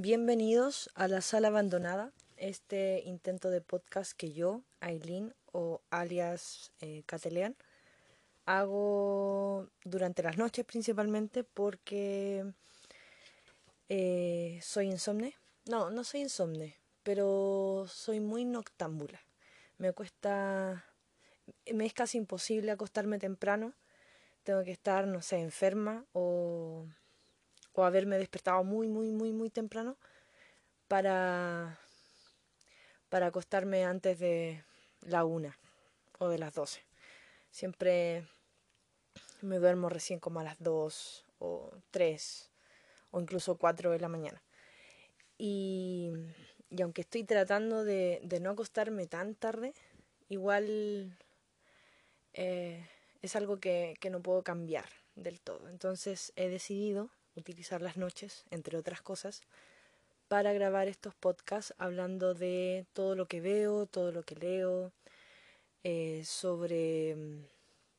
[0.00, 7.02] Bienvenidos a La Sala Abandonada, este intento de podcast que yo, Aileen o alias eh,
[7.04, 7.56] Catelean,
[8.46, 12.44] hago durante las noches principalmente porque
[13.88, 15.34] eh, soy insomne.
[15.68, 19.20] No, no soy insomne, pero soy muy noctámbula.
[19.78, 20.84] Me cuesta,
[21.74, 23.74] me es casi imposible acostarme temprano.
[24.44, 26.86] Tengo que estar, no sé, enferma o,
[27.78, 29.96] o haberme despertado muy, muy, muy, muy temprano
[30.88, 31.78] para,
[33.08, 34.64] para acostarme antes de
[35.02, 35.56] la una
[36.18, 36.80] o de las doce.
[37.52, 38.26] Siempre
[39.42, 42.50] me duermo recién como a las dos o tres
[43.12, 44.42] o incluso cuatro de la mañana.
[45.38, 46.10] Y,
[46.70, 49.72] y aunque estoy tratando de, de, no acostarme tan tarde,
[50.28, 51.16] igual
[52.32, 52.84] eh,
[53.22, 55.68] es algo que, que no puedo cambiar del todo.
[55.68, 59.42] Entonces he decidido utilizar las noches, entre otras cosas,
[60.28, 64.92] para grabar estos podcasts hablando de todo lo que veo, todo lo que leo,
[65.84, 67.44] eh, sobre mm,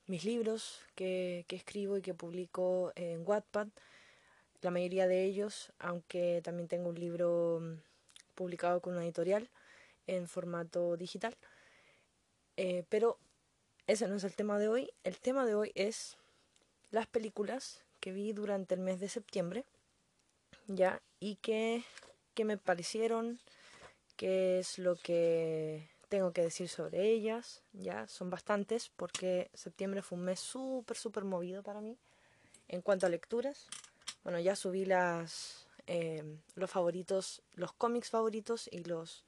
[0.08, 3.68] mis libros que, escribo y que publico en Wattpad,
[4.62, 7.82] la mayoría de ellos, aunque también tengo un libro mm,
[8.36, 9.50] publicado con una editorial
[10.08, 11.36] en formato digital.
[12.58, 13.18] Eh, pero
[13.88, 14.92] ese no es el tema de hoy.
[15.04, 16.18] El tema de hoy es
[16.92, 19.66] las películas que vi durante el mes de septiembre,
[20.68, 21.84] ya, y que,
[22.34, 23.40] que me parecieron,
[24.16, 30.18] qué es lo que tengo que decir sobre ellas, ya, son bastantes, porque septiembre fue
[30.18, 31.98] un mes súper, súper movido para mí
[32.68, 33.68] en cuanto a lecturas.
[34.24, 36.24] Bueno, ya subí las, eh,
[36.56, 39.24] los favoritos, los cómics favoritos y los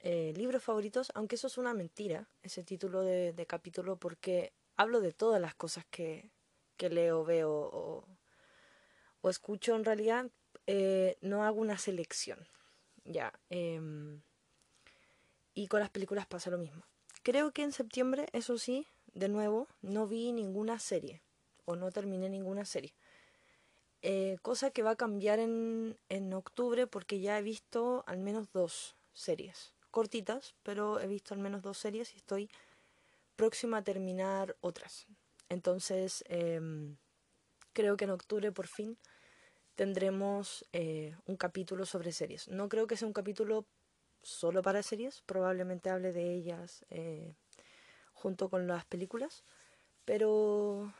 [0.00, 5.12] eh, libros favoritos, aunque eso es una mentira, ese título de capítulo, porque hablo de
[5.12, 6.30] todas las cosas que,
[6.76, 7.50] que leo, veo
[9.22, 10.30] o, escucho en realidad,
[10.66, 12.46] eh, no hago una selección.
[13.04, 13.32] Ya.
[13.50, 13.80] Eh,
[15.54, 16.82] y con las películas pasa lo mismo.
[17.22, 21.22] Creo que en septiembre, eso sí, de nuevo, no vi ninguna serie.
[21.64, 22.92] O no terminé ninguna serie.
[24.02, 28.52] Eh, cosa que va a cambiar en, en octubre porque ya he visto al menos
[28.52, 29.72] dos series.
[29.90, 32.50] Cortitas, pero he visto al menos dos series y estoy
[33.36, 35.06] próxima a terminar otras.
[35.54, 36.60] Entonces, eh,
[37.72, 38.98] creo que en octubre por fin
[39.76, 42.48] tendremos eh, un capítulo sobre series.
[42.48, 43.66] No creo que sea un capítulo
[44.22, 47.34] solo para series, probablemente hable de ellas eh,
[48.12, 49.44] junto con las películas,
[50.04, 50.92] pero,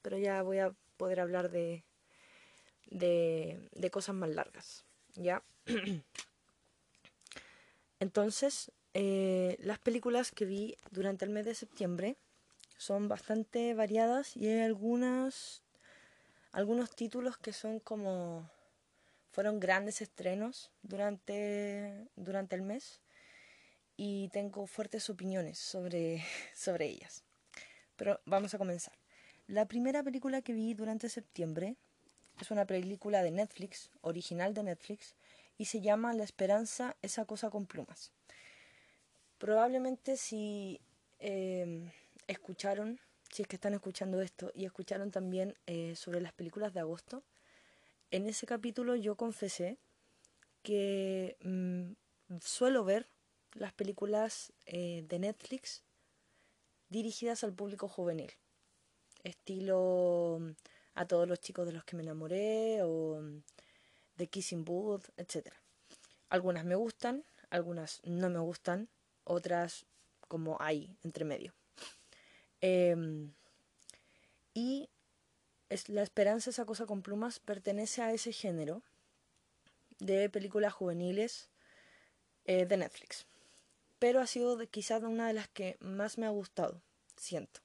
[0.00, 1.84] pero ya voy a poder hablar de,
[2.86, 4.84] de, de cosas más largas.
[5.14, 5.42] ¿Ya?
[8.00, 12.16] Entonces, eh, las películas que vi durante el mes de septiembre
[12.82, 15.62] son bastante variadas y hay algunas
[16.50, 18.50] algunos títulos que son como
[19.30, 23.00] fueron grandes estrenos durante durante el mes
[23.96, 27.22] y tengo fuertes opiniones sobre sobre ellas.
[27.96, 28.94] Pero vamos a comenzar.
[29.46, 31.76] La primera película que vi durante septiembre
[32.40, 35.14] es una película de Netflix, original de Netflix,
[35.56, 38.10] y se llama La esperanza, esa cosa con plumas.
[39.38, 40.80] Probablemente si
[41.20, 41.92] eh,
[42.32, 43.00] escucharon,
[43.30, 47.22] si es que están escuchando esto, y escucharon también eh, sobre las películas de agosto,
[48.10, 49.78] en ese capítulo yo confesé
[50.62, 51.92] que mmm,
[52.40, 53.08] suelo ver
[53.54, 55.82] las películas eh, de Netflix
[56.88, 58.32] dirigidas al público juvenil,
[59.24, 60.50] estilo mm,
[60.94, 63.42] a todos los chicos de los que me enamoré o mm,
[64.16, 65.52] The Kissing Booth, etc.
[66.28, 68.88] Algunas me gustan, algunas no me gustan,
[69.24, 69.86] otras
[70.28, 71.54] como hay entre medio.
[72.62, 72.96] Eh,
[74.54, 74.88] y
[75.88, 78.82] La esperanza, esa cosa con plumas, pertenece a ese género
[79.98, 81.48] de películas juveniles
[82.44, 83.26] eh, de Netflix.
[83.98, 86.82] Pero ha sido quizás una de las que más me ha gustado,
[87.16, 87.60] siento.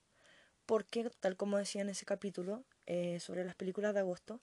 [0.66, 4.40] Porque, tal como decía en ese capítulo eh, sobre las películas de agosto,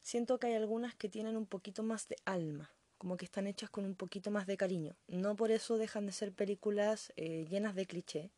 [0.00, 3.70] siento que hay algunas que tienen un poquito más de alma, como que están hechas
[3.70, 4.94] con un poquito más de cariño.
[5.08, 8.30] No por eso dejan de ser películas eh, llenas de cliché,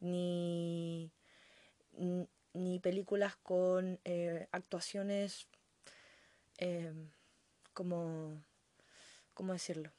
[0.00, 1.12] ni,
[2.52, 5.48] ni películas con eh, actuaciones
[6.58, 6.92] eh,
[7.72, 8.42] como,
[9.34, 9.92] ¿cómo decirlo?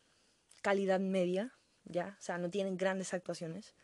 [0.61, 1.53] Calidad media,
[1.85, 2.17] ¿ya?
[2.19, 3.75] O sea, no tienen grandes actuaciones,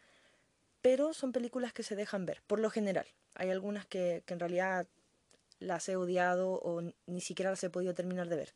[0.81, 3.07] pero son películas que se dejan ver, por lo general.
[3.35, 4.87] Hay algunas que, que en realidad
[5.59, 8.55] las he odiado o ni siquiera las he podido terminar de ver.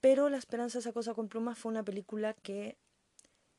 [0.00, 2.78] Pero La Esperanza, esa cosa con plumas fue una película que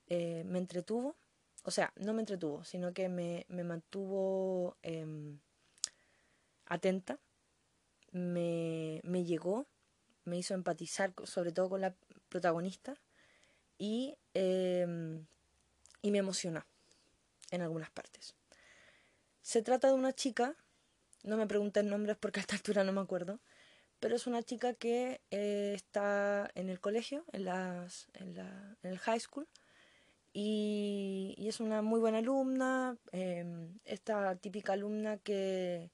[0.08, 1.16] eh, me entretuvo,
[1.64, 5.06] o sea, no me entretuvo, sino que me, me mantuvo eh,
[6.66, 7.20] atenta,
[8.12, 9.68] me, me llegó,
[10.26, 11.96] me hizo empatizar sobre todo con la
[12.30, 12.96] protagonista
[13.78, 15.26] y, em,
[16.02, 16.66] y me emocionó
[17.52, 18.36] en algunas partes.
[19.42, 20.56] Se trata de una chica,
[21.24, 23.40] no me pregunten nombres porque a esta altura no me acuerdo,
[24.00, 28.92] pero es una chica que eh, está en el colegio, en, las, en, la, en
[28.92, 29.48] el high school,
[30.34, 33.46] y, es una muy buena alumna, eh,
[33.86, 35.92] esta típica alumna que,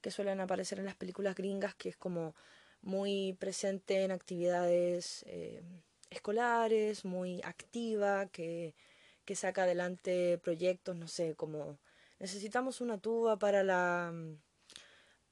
[0.00, 2.34] que suelen aparecer en las películas gringas, que es como
[2.82, 5.62] muy presente en actividades eh,
[6.10, 8.74] escolares, muy activa, que,
[9.24, 11.78] que saca adelante proyectos, no sé, como
[12.18, 14.12] necesitamos una tuba para la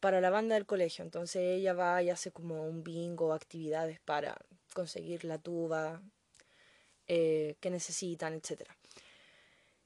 [0.00, 1.04] para la banda del colegio.
[1.04, 4.36] Entonces ella va y hace como un bingo, actividades para
[4.74, 6.02] conseguir la tuba
[7.08, 8.62] eh, que necesitan, etc.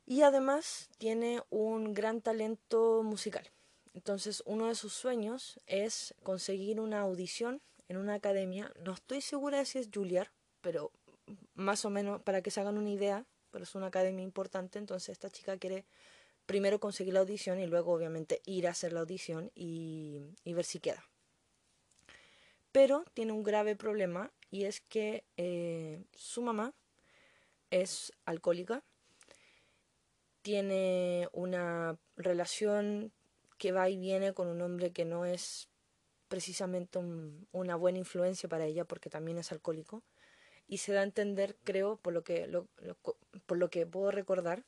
[0.07, 3.49] Y además tiene un gran talento musical.
[3.95, 8.73] Entonces uno de sus sueños es conseguir una audición en una academia.
[8.85, 10.31] No estoy segura de si es Juilliard,
[10.61, 10.93] pero
[11.55, 14.79] más o menos para que se hagan una idea, pero es una academia importante.
[14.79, 15.85] Entonces esta chica quiere
[16.47, 20.81] primero conseguir la audición y luego obviamente ir a hacer la audición y, ver si
[20.81, 21.05] queda.
[22.73, 26.75] Pero tiene un grave problema y es que eh, su mamá
[27.71, 28.83] es alcohólica,
[30.43, 33.13] tiene una relación
[33.59, 35.69] que va y viene con un hombre que no es
[36.29, 36.99] precisamente
[37.53, 40.03] una buena influencia para ella porque también es alcohólico
[40.67, 42.49] y se da a entender, creo, por lo que,
[43.47, 44.65] por lo que puedo recordar,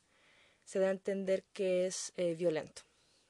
[0.65, 2.83] se da a entender que es eh, violento.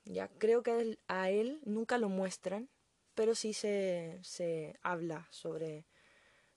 [0.06, 2.70] Ya creo que a él, nunca lo muestran,
[3.14, 5.86] pero sí se, se habla sobre,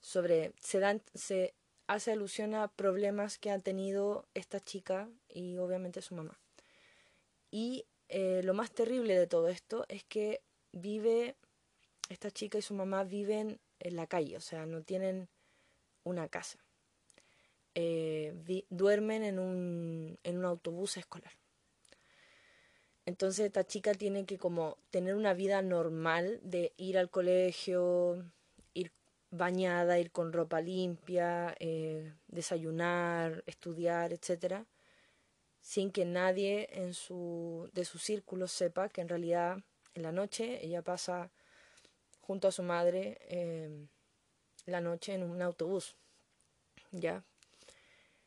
[0.00, 1.54] sobre se, dan, se
[1.86, 6.38] hace alusión a problemas que ha tenido esta chica y obviamente su mamá.
[7.50, 10.42] Y eh, lo más terrible de todo esto es que
[10.72, 11.36] vive,
[12.08, 15.28] esta chica y su mamá viven en la calle, o sea, no tienen
[16.04, 16.58] una casa.
[17.74, 21.32] Eh, duermen en un, en un autobús escolar.
[23.04, 28.24] Entonces esta chica tiene que como tener una vida normal de ir al colegio,
[29.36, 34.64] bañada, ir con ropa limpia, eh, desayunar, estudiar, etc.
[35.60, 39.58] Sin que nadie en su, de su círculo sepa que en realidad
[39.94, 41.30] en la noche ella pasa
[42.20, 43.86] junto a su madre eh,
[44.66, 45.96] la noche en un autobús.
[46.92, 47.24] ¿Ya?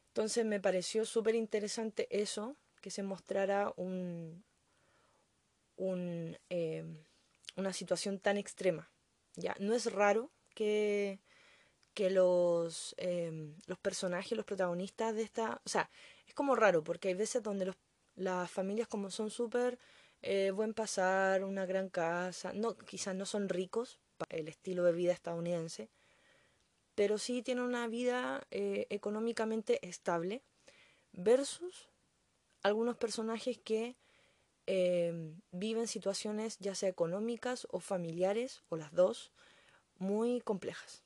[0.08, 4.44] Entonces me pareció súper interesante eso, que se mostrara un,
[5.78, 6.84] un, eh,
[7.56, 8.90] una situación tan extrema.
[9.36, 9.56] ¿ya?
[9.60, 15.62] No es raro que, los, eh, los personajes, los protagonistas de esta...
[15.66, 15.90] O sea,
[16.28, 17.76] es como raro porque hay veces donde los,
[18.16, 19.80] las familias como son súper
[20.22, 25.14] eh, buen pasar, una gran casa, no, quizás no son ricos, el estilo de vida
[25.14, 25.90] estadounidense,
[26.96, 30.44] pero sí tiene una vida eh, económicamente estable,
[31.14, 31.90] versus
[32.64, 33.96] algunos personajes que
[34.68, 39.32] eh, viven situaciones ya sea económicas o familiares, o las dos,
[40.00, 41.04] muy complejas.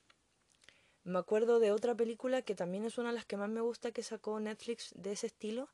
[1.03, 3.91] Me acuerdo de otra película que también es una de las que más me gusta
[3.91, 5.69] que sacó Netflix de ese estilo,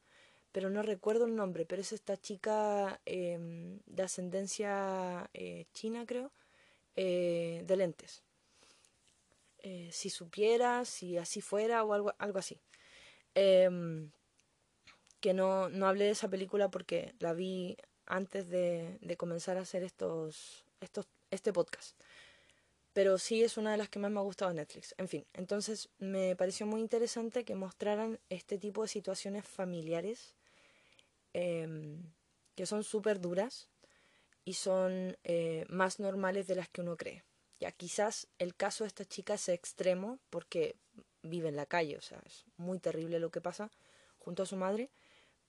[0.51, 6.31] pero no recuerdo el nombre, pero es esta chica em, de ascendencia eh, china, creo,
[6.95, 8.23] de lentes.
[9.61, 12.59] Eh, si supiera, si así fuera o algo, algo así.
[13.35, 14.11] Em,
[15.19, 19.61] que no, no hablé de esa película porque la vi antes de, de comenzar a
[19.61, 21.95] hacer estos, estos, este podcast.
[22.99, 24.93] Pero sí es una de las que más me ha gustado Netflix.
[24.97, 30.35] En fin, entonces me pareció muy interesante que mostraran este tipo de situaciones familiares
[31.31, 32.03] em,
[32.55, 33.69] que son súper duras
[34.43, 37.23] y son eh, más normales de las que uno cree.
[37.61, 40.75] Ya quizás el caso de esta chica es extremo porque
[41.23, 43.71] vive en la calle, o sea, es muy terrible lo que pasa
[44.17, 44.91] junto a su madre,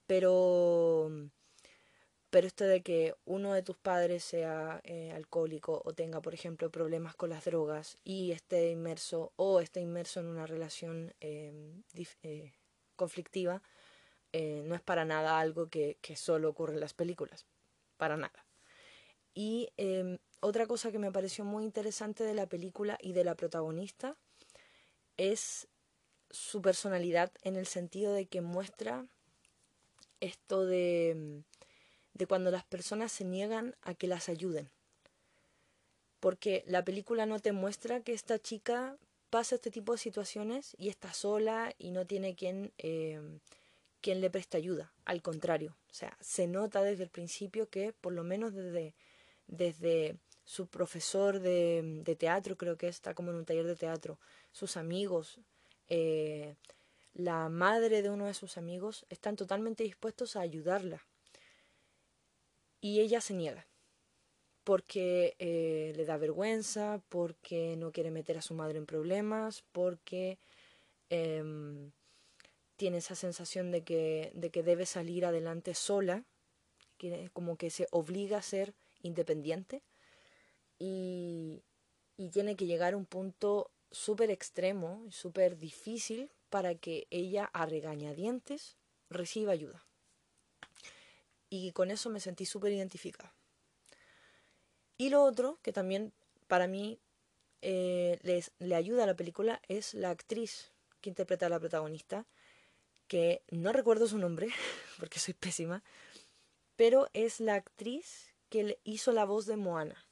[0.06, 1.10] pero
[2.30, 6.70] pero esto de que uno de tus padres sea eh, alcohólico o tenga, por ejemplo,
[6.70, 11.82] problemas con las drogas y esté inmerso o esté inmerso en una relación em,
[12.22, 12.52] eh,
[12.94, 13.62] conflictiva,
[14.32, 17.46] eh, no es para nada algo que, solo ocurre en las películas,
[17.96, 18.46] para nada.
[19.34, 23.34] Y em, otra cosa que me pareció muy interesante de la película y de la
[23.34, 24.16] protagonista
[25.16, 25.66] es
[26.30, 29.06] su personalidad en el sentido de que muestra
[30.20, 31.42] esto de,
[32.20, 34.68] de cuando las personas se niegan a que las ayuden.
[36.20, 38.98] Porque la película no te muestra que esta chica
[39.30, 43.22] pasa este tipo de situaciones y está sola y no tiene quien, eh,
[44.02, 44.92] quien le preste ayuda.
[45.06, 48.94] Al contrario, o sea, se nota desde el principio que por lo menos desde,
[49.46, 54.18] desde su profesor de, teatro, creo que está como en un taller de teatro,
[54.52, 55.40] sus amigos,
[55.88, 56.54] eh,
[57.14, 61.06] la madre de uno de sus amigos, están totalmente dispuestos a ayudarla.
[62.80, 63.66] Y ella se niega,
[64.64, 70.38] porque eh, le da vergüenza, porque no quiere meter a su madre en problemas, porque
[71.10, 71.92] em,
[72.76, 76.24] tiene esa sensación de que, de que debe salir adelante sola,
[77.32, 79.82] como que se obliga a ser independiente
[80.78, 81.62] y,
[82.16, 87.66] y tiene que llegar a un punto súper extremo, súper difícil para que ella a
[87.66, 88.76] regañadientes
[89.08, 89.89] reciba ayuda.
[91.50, 93.34] Y con eso me sentí súper identificada.
[94.96, 96.12] Y lo otro, que también
[96.46, 97.00] para mí
[97.62, 102.26] eh, les, le ayuda a la película, es la actriz que interpreta a la protagonista,
[103.06, 104.48] que no recuerdo su nombre,
[104.98, 105.82] porque soy pésima,
[106.76, 110.06] pero es la actriz que hizo la voz de Moana,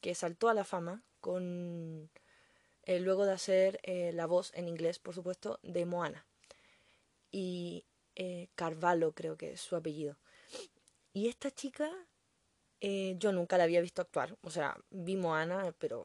[0.00, 2.10] que saltó a la fama con
[2.84, 6.26] eh, luego de hacer eh, la voz en inglés, por supuesto, de Moana.
[7.30, 7.84] Y
[8.54, 10.16] Carvalho creo que es su apellido.
[11.14, 11.90] Y esta chica
[13.16, 16.04] yo nunca la había visto actuar, o sea, vi Moana, pero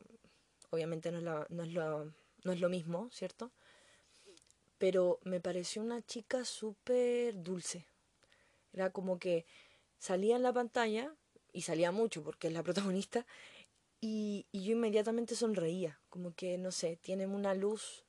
[0.69, 2.05] obviamente no es, no es, lo,
[2.45, 3.51] no es lo mismo, ¿cierto?
[4.79, 7.85] pero me pareció una chica súper dulce.
[8.73, 9.45] Era como que
[9.99, 11.13] salía en la pantalla,
[11.51, 13.27] y salía mucho porque es la protagonista,
[14.01, 18.05] y, yo inmediatamente sonreía, como que, no sé, tiene una luz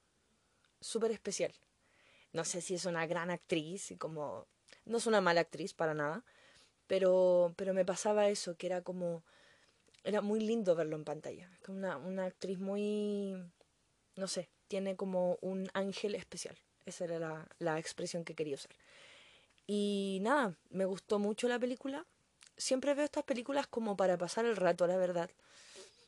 [0.81, 1.53] súper especial.
[2.33, 4.47] No sé si es una gran actriz, y como...
[4.85, 6.25] No es una mala actriz para nada,
[6.91, 9.23] pero, pero me pasaba eso, que era como...
[10.03, 11.49] Era muy lindo verlo en pantalla.
[11.65, 13.37] Como una, una actriz muy...
[14.17, 16.57] No sé, tiene como un ángel especial.
[16.87, 18.73] Esa era la, la expresión que quería usar.
[19.69, 22.07] Y nada, me gustó mucho la película.
[22.57, 25.31] Siempre veo estas películas como para pasar el rato, la verdad.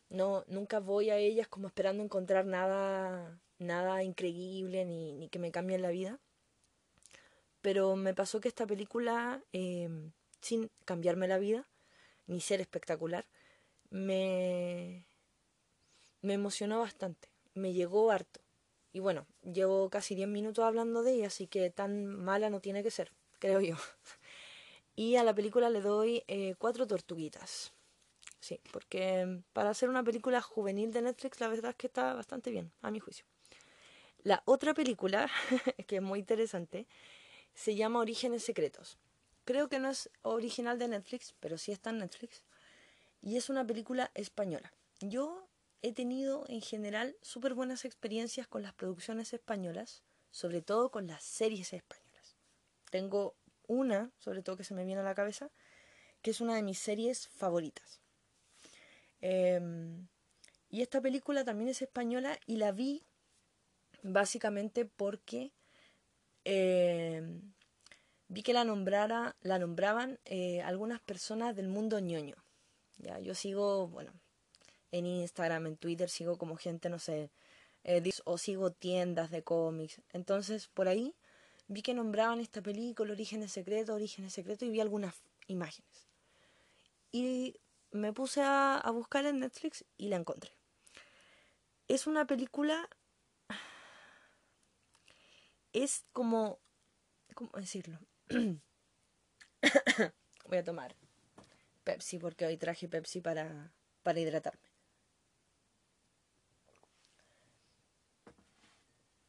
[0.09, 5.53] No, nunca voy a ellas como esperando encontrar nada, nada increíble ni, ni que me
[5.53, 6.19] cambie la vida.
[7.61, 10.11] Pero me pasó que esta película, em,
[10.43, 11.67] sin cambiarme la vida,
[12.27, 13.25] ni ser espectacular,
[13.91, 15.07] me,
[16.21, 18.41] me emocionó bastante, me llegó harto.
[18.93, 22.83] Y bueno, llevo casi 10 minutos hablando de ella, así que tan mala no tiene
[22.83, 23.77] que ser, creo yo.
[24.95, 27.73] Y a la película le doy eh, cuatro tortuguitas.
[28.41, 32.51] Sí, porque para hacer una película juvenil de Netflix, la verdad es que está bastante
[32.51, 33.25] bien, a mi juicio.
[34.23, 35.31] La otra película,
[35.87, 36.87] que es muy interesante,
[37.55, 38.99] se llama Orígenes Secretos.
[39.45, 42.43] Creo que no es original de Netflix, pero sí está en Netflix.
[43.21, 44.73] Y es una película española.
[45.01, 45.49] Yo
[45.83, 51.25] he tenido en general súper buenas experiencias con las producciones españolas, sobre todo con las
[51.25, 52.37] series españolas.
[52.91, 53.35] Tengo
[53.67, 55.51] una, sobre todo que se me viene a la cabeza,
[56.23, 58.01] que es una de mis series favoritas.
[59.21, 60.09] Em,
[60.69, 63.05] y esta película también es española y la vi
[64.03, 65.53] básicamente porque
[66.45, 67.53] em,
[68.33, 72.37] vi que la, nombrara, la nombraban eh, algunas personas del mundo ñoño.
[72.97, 73.19] ¿ya?
[73.21, 74.13] Yo sigo, bueno,
[74.91, 77.31] en Instagram, en Twitter, sigo como gente, no sé,
[77.85, 80.01] eh, o sigo tiendas de cómics.
[80.15, 81.15] Entonces, por ahí
[81.69, 85.15] vi que nombraban esta película, Orígenes Secretos, Orígenes Secretos, y vi algunas
[85.47, 86.09] imágenes.
[87.11, 87.61] Y
[87.91, 90.53] me puse a, a buscar en Netflix y la encontré.
[91.87, 92.89] Es una película...
[95.75, 96.59] Es como...
[97.35, 97.99] ¿Cómo decirlo?
[100.47, 100.95] Voy a tomar
[101.85, 103.73] Pepsi porque hoy traje Pepsi para,
[104.03, 104.73] para hidratarme.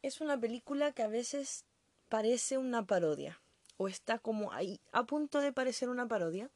[0.06, 1.64] es una película que a veces
[2.10, 3.40] parece una parodia,
[3.78, 6.50] o está como ahí, a punto de parecer una parodia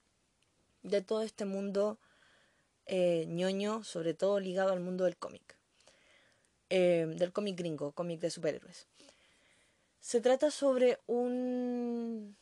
[0.83, 1.99] de todo este mundo
[2.85, 5.57] eh, ñoño, sobre todo ligado al mundo del cómic,
[6.69, 8.87] eh, del cómic gringo, cómic de superhéroes.
[10.09, 12.35] Se trata sobre un,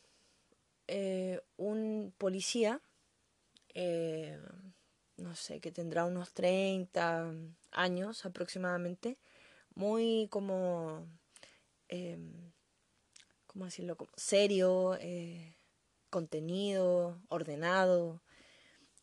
[0.86, 2.80] eh, un policía,
[5.16, 7.28] no sé, que tendrá unos 30
[7.72, 9.18] años aproximadamente,
[9.74, 11.08] muy como,
[11.88, 12.16] eh,
[13.48, 13.96] ¿cómo decirlo?
[13.96, 15.56] Como serio, eh,
[16.08, 18.22] contenido, ordenado,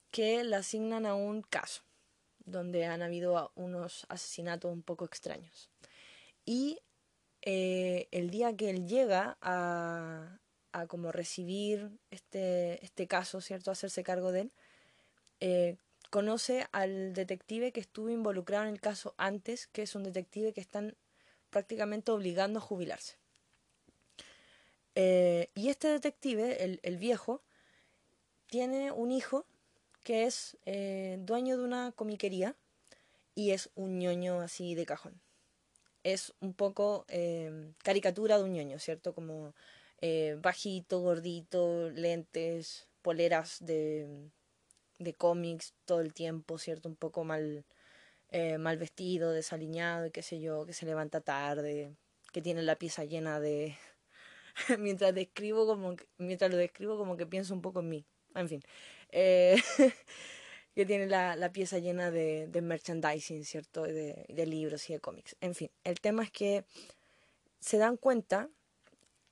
[0.09, 1.81] que le asignan a un caso
[2.45, 5.69] donde han habido unos asesinatos un poco extraños.
[6.45, 6.79] Y
[7.45, 10.39] eh, el día que él llega a,
[10.87, 13.69] como recibir este, este caso, ¿cierto?
[13.69, 14.51] A hacerse cargo de él,
[15.41, 15.75] eh,
[16.09, 20.61] conoce al detective que estuvo involucrado en el caso antes, que es un detective que
[20.61, 20.95] están
[21.49, 23.17] prácticamente obligando a jubilarse.
[24.95, 27.43] Eh, y este detective, el, viejo,
[28.47, 29.45] tiene un hijo
[30.03, 32.55] que es dueño de una comiquería
[33.35, 35.21] y es un ñoño así de cajón.
[36.03, 39.13] Es un poco eh, caricatura de un ñoño, ¿cierto?
[39.13, 39.53] Como
[40.01, 44.29] eh, bajito, gordito, lentes, poleras de,
[44.99, 46.89] de cómics todo el tiempo, ¿cierto?
[46.89, 47.65] Un poco mal,
[48.59, 51.95] mal vestido, desaliñado y qué sé yo, que se levanta tarde,
[52.31, 53.77] que tiene la pieza llena de...
[54.79, 58.05] mientras describo como mientras lo describo como que pienso un poco en mí.
[58.35, 58.61] En fin.
[60.73, 63.83] Eh, que tiene la, la, pieza llena de, merchandising, ¿cierto?
[63.83, 65.35] De, libros y de cómics.
[65.41, 66.65] En fin, el tema es que
[67.59, 68.49] se dan cuenta,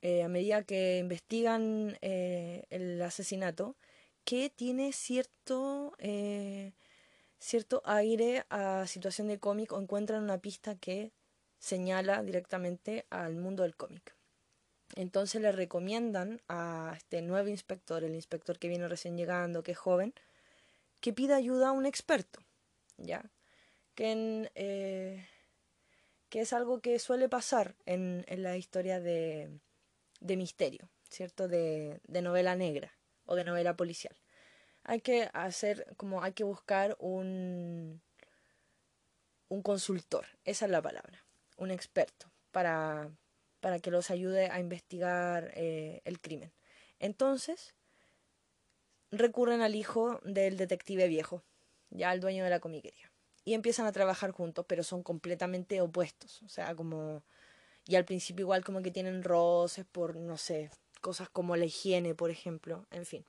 [0.02, 3.76] eh, a medida que investigan eh, el asesinato,
[4.24, 5.96] que tiene cierto,
[7.38, 11.10] cierto aire a situación de cómic o encuentran una pista que
[11.58, 14.14] señala directamente al mundo del cómic.
[14.94, 19.78] Entonces le recomiendan a este nuevo inspector, el inspector que viene recién llegando, que es
[19.78, 20.14] joven,
[21.02, 22.40] que pida ayuda a un experto,
[22.96, 23.30] ¿ya?
[23.94, 25.28] Que, eh,
[26.30, 29.60] es algo que suele pasar en, en la historia de,
[30.20, 31.48] de misterio, ¿cierto?
[31.48, 34.16] De, de, novela negra o de novela policial.
[34.84, 38.00] Hay que hacer, como hay que buscar un,
[39.48, 41.26] un consultor, esa es la palabra,
[41.58, 43.10] un experto, para,
[43.60, 46.52] para que los ayude a investigar eh, el crimen.
[47.00, 47.74] Entonces,
[49.12, 51.44] recurren al hijo del detective viejo,
[51.90, 53.12] ya al dueño de la comiquería,
[53.44, 57.22] y empiezan a trabajar juntos, pero son completamente opuestos, o sea, como...
[57.84, 62.14] Y al principio igual como que tienen roces por, no sé, cosas como la higiene,
[62.14, 63.26] por ejemplo, en fin.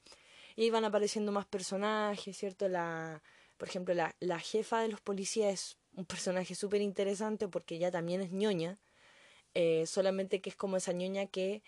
[0.56, 2.68] Y van apareciendo más personajes, ¿cierto?
[2.70, 3.24] La,
[3.58, 7.90] por ejemplo, la, la jefa de los policías es un personaje súper interesante porque ella
[7.90, 8.78] también es ñoña,
[9.56, 11.64] eh, solamente que es como esa ñoña que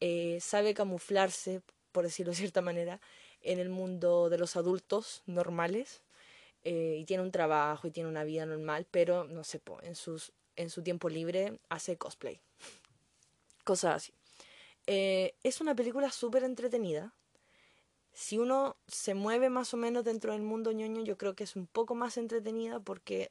[0.00, 1.62] eh, sabe camuflarse,
[1.92, 3.00] por decirlo de cierta manera,
[3.42, 6.02] en el mundo de los adultos normales
[6.62, 10.32] eh, y tiene un trabajo y tiene una vida normal, pero no sé, en, sus,
[10.56, 12.40] en su tiempo libre hace cosplay.
[13.64, 14.12] Cosas así.
[14.86, 17.14] es una película súper entretenida.
[18.12, 21.56] Si uno se mueve más o menos dentro del mundo ñoño, yo creo que es
[21.56, 23.30] un poco más entretenida porque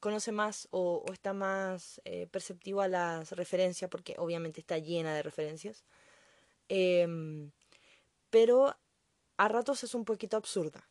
[0.00, 5.22] conoce más o, está más eh, perceptivo a las referencias, porque obviamente está llena de
[5.22, 5.84] referencias.
[6.68, 7.50] Em,
[8.30, 8.76] pero
[9.36, 10.88] a ratos es un poquito absurda.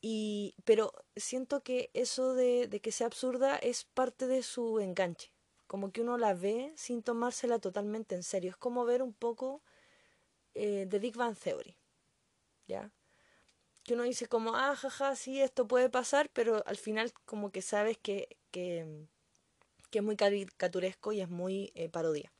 [0.00, 5.32] Y, pero siento que eso de, de, que sea absurda es parte de su enganche.
[5.66, 8.50] Como que uno la ve sin tomársela totalmente en serio.
[8.50, 9.62] Es como ver un poco
[10.54, 11.76] eh, de Big Bang Theory.
[12.68, 12.92] ¿Ya?
[13.88, 17.62] que uno dice como, ah, jaja, sí, esto puede pasar, pero al final como que
[17.62, 19.08] sabes que, que,
[19.90, 22.30] que es muy caricaturesco y es muy eh, parodia.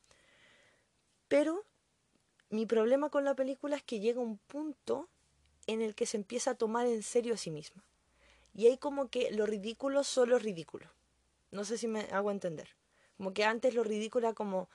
[1.27, 1.65] Pero
[2.49, 5.09] mi problema con la película es que llega un punto
[5.67, 7.83] en el que se empieza a tomar en serio a sí misma.
[8.53, 10.91] Y hay como que lo ridículo solo es ridículo.
[11.51, 12.75] No sé si me hago entender.
[13.17, 14.69] Como que antes lo ridículo era como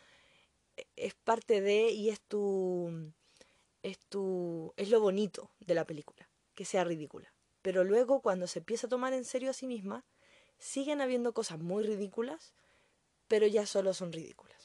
[0.77, 3.13] e, es parte de y es tu
[3.83, 7.33] es tu es lo bonito de la película que sea ridícula.
[7.63, 10.05] Pero luego, cuando se empieza a tomar en serio a sí misma,
[10.59, 12.55] siguen habiendo cosas muy ridículas,
[13.29, 14.64] pero ya solo son ridículas.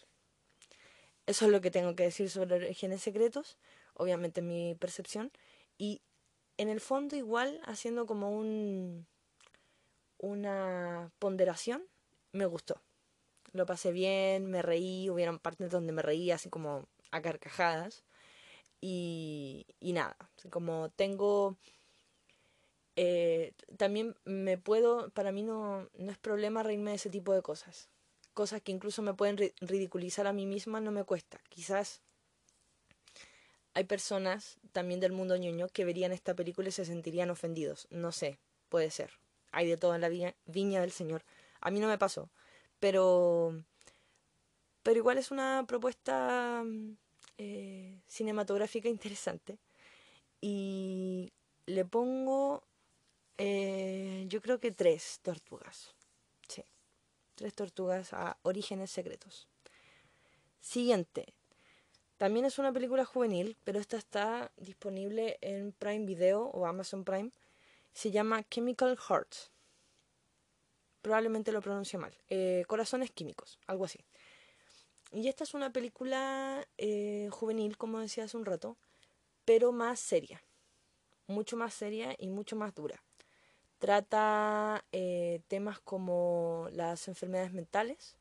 [1.30, 3.60] Eso es lo que tengo que decir sobre Genes Secretos,
[3.94, 5.32] obviamente mi percepción,
[5.78, 6.02] y
[6.58, 9.06] en el fondo igual haciendo como un
[10.18, 11.84] una ponderación,
[12.32, 12.82] me gustó.
[13.54, 18.04] Lo pasé bien, me reí, hubieron partes donde me reí así como a carcajadas.
[18.82, 20.18] Y, y nada,
[20.50, 21.58] como tengo
[22.96, 27.44] eh, también me puedo, para mí no, no es problema reírme de ese tipo de
[27.44, 27.88] cosas.
[28.34, 31.40] Cosas que incluso me pueden ridiculizar a mí misma no me cuesta.
[31.50, 32.02] Quizás
[33.74, 37.88] hay personas también del mundo ñoño que verían esta película y se sentirían ofendidos.
[37.90, 38.40] No sé,
[38.70, 39.12] puede ser.
[39.52, 40.10] Hay de todo en la
[40.46, 41.24] viña, del Señor.
[41.62, 42.30] A mí no me pasó.
[42.80, 43.64] Pero,
[44.84, 46.64] pero igual es una propuesta
[47.38, 49.58] eh, cinematográfica interesante.
[50.42, 51.34] Y
[51.66, 52.64] le pongo
[53.42, 55.96] eh, yo creo que tres tortugas.
[57.40, 59.48] Tres tortugas a orígenes secretos.
[60.60, 61.34] Siguiente.
[62.18, 67.32] También es una película juvenil, pero esta está disponible en Prime Video o Amazon Prime.
[67.94, 69.52] Se llama Chemical Hearts.
[71.02, 72.14] Probablemente lo pronuncie mal.
[72.28, 74.04] Eh, corazones químicos, algo así.
[75.14, 78.76] Y esta es una película eh, juvenil, como decía hace un rato,
[79.46, 80.44] pero más seria.
[81.28, 83.02] Mucho más seria y mucho más dura.
[83.80, 88.18] Trata eh, temas como las enfermedades mentales,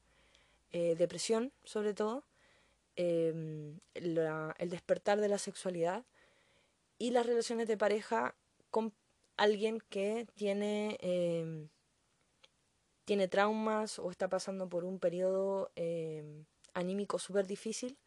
[0.70, 2.22] eh, depresión sobre todo,
[2.94, 6.04] em, el despertar de la sexualidad
[6.96, 8.36] y las relaciones de pareja
[8.70, 8.92] con
[9.36, 11.68] alguien que tiene, em,
[13.04, 16.44] tiene traumas o está pasando por un periodo em,
[16.74, 17.98] anímico súper difícil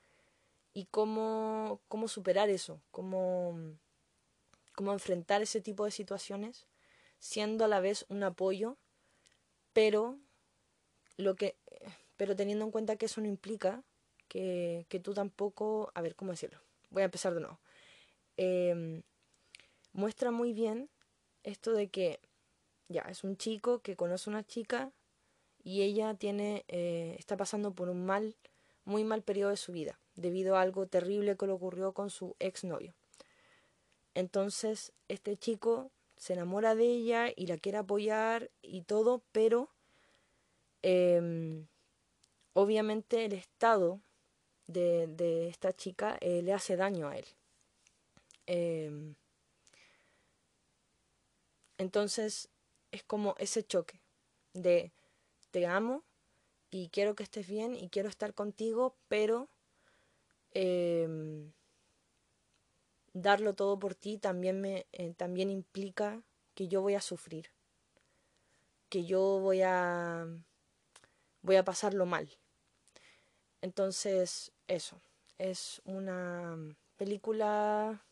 [0.73, 3.57] y cómo, cómo superar eso, cómo,
[4.75, 6.67] cómo enfrentar ese tipo de situaciones
[7.21, 8.77] siendo a la vez un apoyo,
[9.71, 10.19] pero
[11.15, 11.55] lo que
[12.17, 13.84] pero teniendo en cuenta que eso no implica
[14.27, 16.60] que, que tú tampoco, a ver, ¿cómo decirlo?
[16.91, 17.60] Voy a empezar de nuevo.
[18.38, 19.01] Em,
[19.93, 20.89] muestra muy bien
[21.43, 22.19] esto de que
[22.89, 24.91] ya es un chico que conoce a una chica
[25.63, 28.36] y ella tiene eh, está pasando por un mal
[28.86, 32.36] muy mal periodo de su vida debido a algo terrible que le ocurrió con su
[32.39, 32.93] exnovio
[34.13, 39.71] entonces este chico se enamora de ella y la quiere apoyar y todo pero
[40.84, 41.65] em,
[42.53, 44.01] obviamente el estado
[44.67, 47.25] de, de esta chica eh, le hace daño a él.
[48.45, 49.15] Em,
[51.79, 52.49] entonces
[52.91, 53.99] es como ese choque
[54.53, 54.91] de
[55.49, 56.03] te amo
[56.69, 59.49] y quiero que estés bien y quiero estar contigo, pero
[60.53, 61.51] em,
[63.13, 66.21] darlo todo por ti también me eh, también implica
[66.56, 67.50] que yo voy a sufrir,
[68.89, 70.28] que yo voy a
[71.41, 72.30] voy a pasarlo mal.
[73.62, 75.00] Entonces, eso
[75.38, 76.58] es una
[76.97, 78.04] película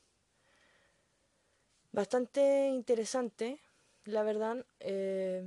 [1.91, 3.59] bastante interesante,
[4.05, 4.65] la verdad.
[4.79, 5.43] Eh,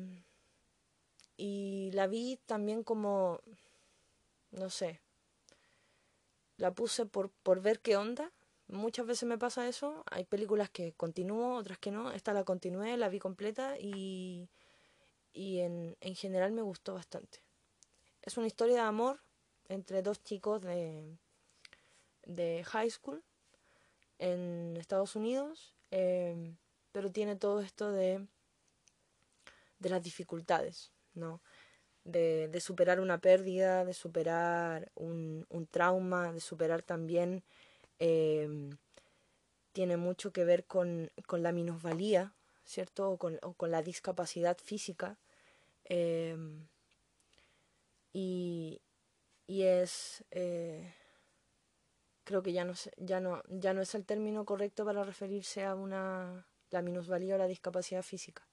[1.37, 3.41] y la vi también como,
[4.51, 5.01] no sé,
[6.57, 8.31] la puse por, por ver qué onda.
[8.72, 10.02] Muchas veces me pasa eso.
[10.11, 12.11] Hay películas que continúo, otras que no.
[12.12, 14.48] Esta la continué, la vi completa y,
[15.32, 17.44] y en, en general me gustó bastante.
[18.22, 19.20] Es una historia de amor
[19.68, 21.16] entre dos chicos de,
[22.24, 23.22] de high school
[24.18, 26.56] en Estados Unidos Em,
[26.90, 28.26] pero tiene todo esto de,
[29.78, 31.42] de las dificultades, ¿no?
[32.04, 37.44] De, de superar una pérdida, de superar un, un trauma, de superar también,
[38.03, 38.77] em,
[39.73, 42.35] tiene mucho que ver con, con la minusvalía,
[42.65, 43.11] ¿cierto?
[43.11, 45.19] O con, la discapacidad física.
[45.85, 46.69] Em,
[48.12, 48.83] y,
[49.47, 50.25] y es...
[50.31, 50.93] Eh,
[52.25, 55.75] creo que ya no, ya no, ya no es el término correcto para referirse a
[55.75, 58.47] una la minusvalía o la discapacidad física.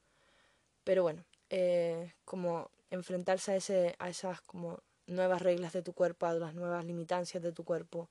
[0.84, 6.26] Pero bueno, eh, como enfrentarse a, ese, a esas como nuevas reglas de tu cuerpo,
[6.26, 8.10] a las nuevas limitancias de tu cuerpo.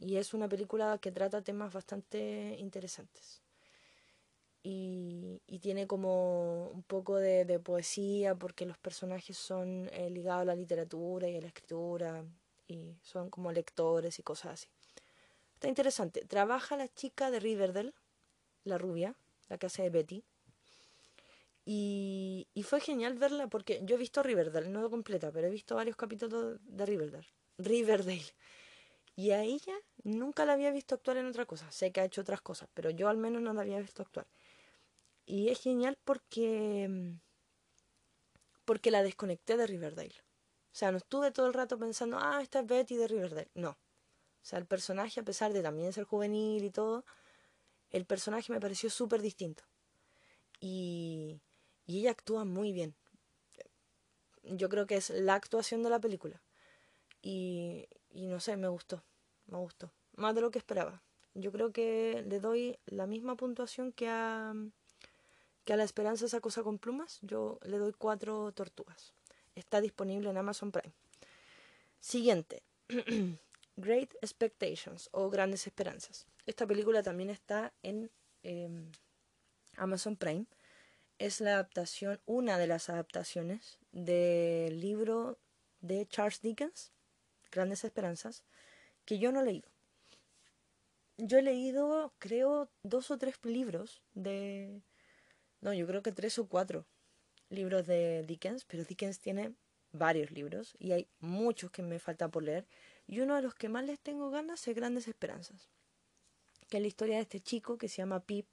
[0.00, 3.42] Y es una película que trata temas bastante interesantes.
[4.62, 10.44] Y, tiene como un poco de, de, poesía porque los personajes son eh, ligados a
[10.46, 12.24] la literatura y a la escritura
[12.66, 14.68] y son como lectores y cosas así.
[15.54, 16.24] Está interesante.
[16.24, 17.92] Trabaja la chica de Riverdale,
[18.64, 19.14] la rubia,
[19.50, 20.24] la que hace de Betty.
[21.66, 25.74] Y, y fue genial verla porque yo he visto Riverdale, no completa, pero he visto
[25.74, 27.26] varios capítulos de Riverdale.
[27.58, 28.24] Riverdale.
[29.20, 31.70] Y a ella nunca la había visto actuar en otra cosa.
[31.70, 34.26] Sé que ha hecho otras cosas, pero yo al menos no la había visto actuar.
[35.26, 36.88] Y es genial porque
[38.64, 40.14] porque la desconecté de Riverdale.
[40.72, 43.50] O sea, no estuve todo el rato pensando, ah, esta es Betty de Riverdale.
[43.52, 43.72] No.
[43.72, 43.76] O
[44.40, 47.04] sea, el personaje, a pesar de también ser juvenil y todo,
[47.90, 49.64] el personaje me pareció súper distinto.
[50.60, 51.42] Y,
[51.86, 52.94] y ella actúa muy bien.
[54.44, 56.40] Yo creo que es la actuación de la película.
[57.20, 59.04] Y, y no sé, me gustó.
[59.50, 59.92] Me gustó.
[60.16, 61.02] Más de lo que esperaba.
[61.34, 64.54] Yo creo que le doy la misma puntuación que a,
[65.64, 67.18] que a La Esperanza esa cosa con plumas.
[67.22, 69.12] Yo le doy cuatro tortugas.
[69.54, 70.94] Está disponible en Amazon Prime.
[72.00, 72.62] Siguiente.
[73.76, 76.26] Great Expectations o Grandes Esperanzas.
[76.46, 78.10] Esta película también está en
[78.42, 78.68] eh,
[79.76, 80.46] Amazon Prime.
[81.18, 85.38] Es la adaptación, una de las adaptaciones del libro
[85.80, 86.92] de Charles Dickens,
[87.50, 88.44] Grandes Esperanzas,
[89.10, 89.68] que yo no he leído.
[91.16, 94.84] Yo he leído, creo, dos o tres libros de...
[95.60, 96.86] No, yo creo que tres o cuatro
[97.48, 99.52] libros de Dickens, pero Dickens tiene
[99.90, 102.68] varios libros y hay muchos que me faltan por leer.
[103.08, 105.72] Y uno de los que más les tengo ganas es Grandes Esperanzas,
[106.68, 108.46] que es la historia de este chico que se llama Pip,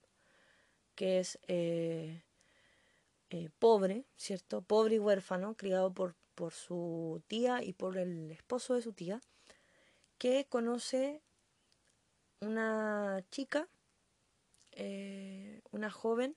[0.96, 2.24] que es eh,
[3.30, 4.64] eh, pobre, ¿cierto?
[4.64, 9.22] Pobre y huérfano, criado por, por su tía y por el esposo de su tía,
[10.18, 11.22] que conoce
[12.42, 13.68] una chica,
[14.72, 16.36] eh, una joven,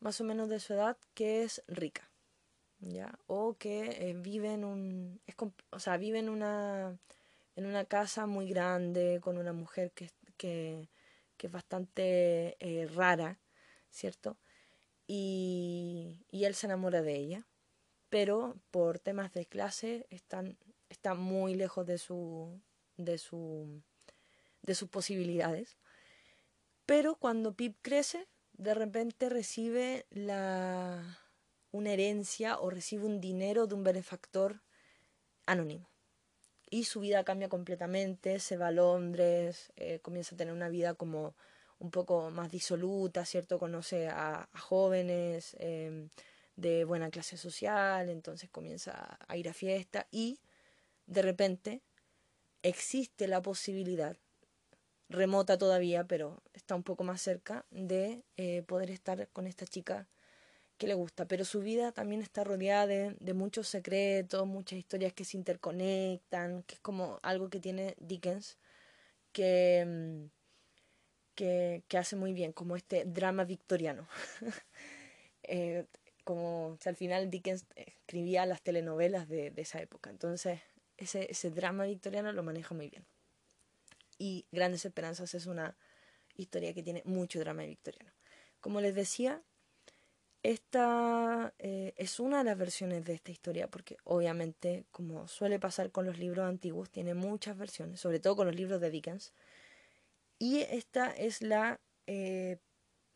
[0.00, 2.10] más o menos de su edad, que es rica,
[2.78, 3.18] ¿ya?
[3.26, 5.20] O que vive en un...
[5.70, 6.98] O sea, vive en una
[7.56, 10.88] en una casa muy grande con una mujer que, que,
[11.36, 13.38] que es bastante eh, rara,
[13.90, 14.36] ¿cierto?
[15.06, 17.46] Y, y, él se enamora de ella,
[18.08, 22.60] pero por temas de clase están, está muy lejos de, su,
[22.96, 23.82] de, su,
[24.62, 25.76] de sus posibilidades.
[26.86, 31.18] Pero cuando Pip crece, de repente recibe la,
[31.72, 34.62] una herencia o recibe un dinero de un benefactor
[35.46, 35.88] anónimo.
[36.70, 40.94] Y su vida cambia completamente, se va a Londres, eh, comienza a tener una vida
[40.94, 41.34] como
[41.78, 43.58] un poco más disoluta, ¿cierto?
[43.58, 46.08] Conoce a, jóvenes em,
[46.56, 50.38] de buena clase social, entonces comienza a ir a fiesta y
[51.06, 51.82] de repente
[52.64, 54.16] existe la posibilidad,
[55.08, 60.08] remota todavía, pero está un poco más cerca, de eh, poder estar con esta chica
[60.78, 65.24] que le gusta, pero su vida también está rodeada de, muchos secretos, muchas historias que
[65.24, 68.58] se interconectan, que es como algo que tiene Dickens
[69.32, 70.26] que, mm,
[71.34, 74.08] que, hace muy bien, como este drama victoriano.
[75.44, 75.86] eh,
[76.24, 80.60] como al final Dickens escribía las telenovelas de esa época, entonces
[80.96, 83.04] ese, drama victoriano lo maneja muy bien.
[84.18, 85.76] Y Grandes Esperanzas es una
[86.36, 88.12] historia que tiene mucho drama victoriano.
[88.60, 89.42] Como les decía,
[90.42, 95.90] esta eh, es una de las versiones de esta historia, porque obviamente, como suele pasar
[95.90, 99.32] con los libros antiguos, tiene muchas versiones, sobre todo con los libros de Dickens.
[100.38, 102.58] Y esta es la eh,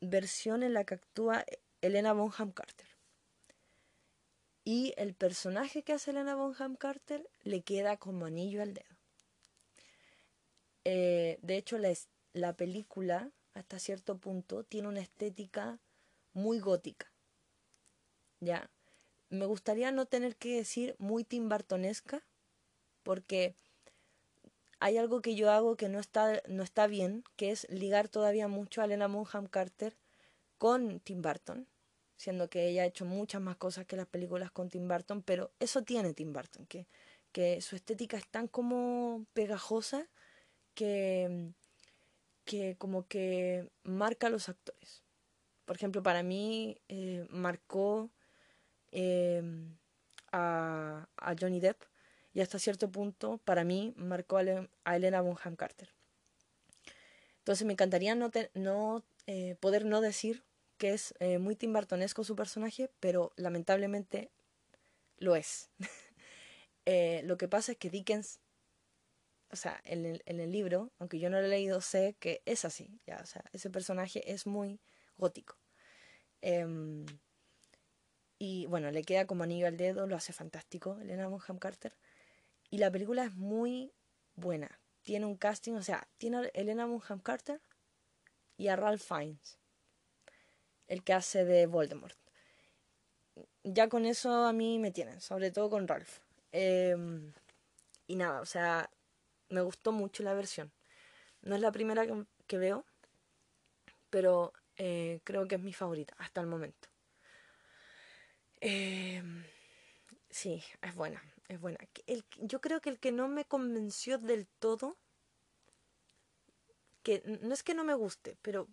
[0.00, 1.44] versión en la que actúa
[1.80, 2.87] Elena Bonham Carter.
[4.68, 8.98] Y el personaje que hace Elena Bonham Carter le queda como anillo al dedo.
[10.84, 11.90] Eh, de hecho, la,
[12.34, 15.78] la película, hasta cierto punto, tiene una estética
[16.34, 17.10] muy gótica
[18.40, 18.70] ¿ya?
[19.30, 22.22] Me gustaría no tener que decir muy timbartonesca,
[23.02, 23.54] porque
[24.80, 28.48] hay algo que yo hago que no está, no está bien, que es ligar todavía
[28.48, 29.96] mucho a Elena Bonham Carter
[30.58, 31.66] con Tim Burton,
[32.18, 35.50] siendo que ella ha hecho muchas más cosas que las películas con Tim Burton, pero
[35.60, 36.86] eso tiene Tim Burton, que,
[37.32, 40.06] que su estética es tan como pegajosa
[40.74, 41.52] que,
[42.44, 45.02] que como que marca a los actores.
[45.64, 48.10] Por ejemplo, para mí eh, marcó
[48.90, 49.76] Em,
[50.32, 51.82] a, a, Johnny Depp
[52.32, 55.90] y hasta cierto punto para mí marcó a, Elena Bonham Carter.
[57.38, 60.42] Entonces me encantaría no, no eh, poder no decir
[60.78, 64.30] que es eh, muy Tim Burtonesco su personaje, pero lamentablemente
[65.18, 65.70] lo es.
[66.90, 68.40] Eh, lo que pasa es que Dickens,
[69.50, 72.98] o sea, en el, libro, aunque yo no lo he leído, sé que es así.
[73.52, 74.80] Ese personaje es muy
[75.18, 75.58] gótico.
[76.40, 77.04] Em,
[78.38, 81.94] y bueno, le queda como anillo al dedo, lo hace fantástico Elena Bonham Carter.
[82.70, 83.92] Y la película es muy
[84.34, 84.80] buena.
[85.02, 87.60] Tiene un casting, o sea, tiene a Elena Bonham Carter
[88.56, 89.57] y a Ralph Fiennes,
[90.88, 92.16] el que hace de Voldemort.
[93.62, 96.18] Ya con eso a mí me tienen, sobre todo con Ralph.
[96.52, 97.32] Em,
[98.06, 98.90] y nada, o sea,
[99.50, 100.72] me gustó mucho la versión.
[101.42, 102.04] No es la primera
[102.46, 102.84] que, veo,
[104.10, 106.88] pero eh, creo que es mi favorita hasta el momento.
[108.60, 109.22] Eh,
[110.30, 111.78] sí, es buena, es buena.
[112.38, 114.96] Yo creo que el que no me convenció del todo,
[117.02, 118.68] que no es que no me guste, pero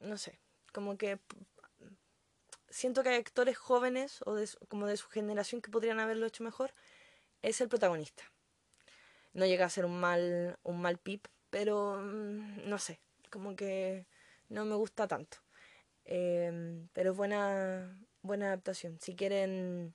[0.00, 0.41] no sé,
[0.72, 1.20] como que
[2.72, 4.36] siento que hay actores jóvenes o
[4.68, 6.74] como de su generación que podrían haberlo hecho mejor,
[7.42, 8.24] es el protagonista.
[9.34, 14.06] No llega a ser un mal, un mal pip, pero mm, no sé, como que
[14.48, 15.38] no me gusta tanto.
[16.04, 18.98] Eh, pero es buena, buena adaptación.
[19.00, 19.94] Si quieren,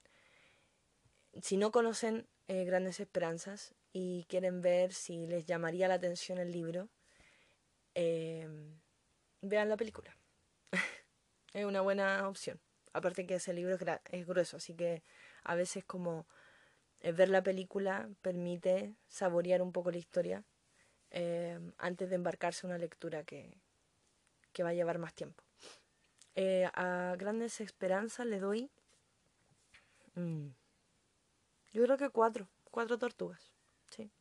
[1.42, 6.52] si no conocen eh, Grandes Esperanzas y quieren ver si les llamaría la atención el
[6.52, 6.90] libro,
[7.96, 8.48] eh,
[9.42, 10.16] vean la película.
[11.58, 12.60] Es una buena opción.
[12.94, 13.78] Aparte que ese libro
[14.12, 15.04] es grueso, así que
[15.44, 16.26] a veces como
[17.02, 20.44] eh, ver la película permite saborear un poco la historia
[21.78, 23.58] antes de embarcarse en una lectura que,
[24.54, 25.44] que va a llevar más tiempo.
[26.36, 28.70] Eh, a Grandes Esperanzas le doy.
[30.14, 30.50] Mm,
[31.74, 32.48] yo creo que cuatro.
[32.70, 33.52] Cuatro tortugas.
[33.90, 34.12] Sí.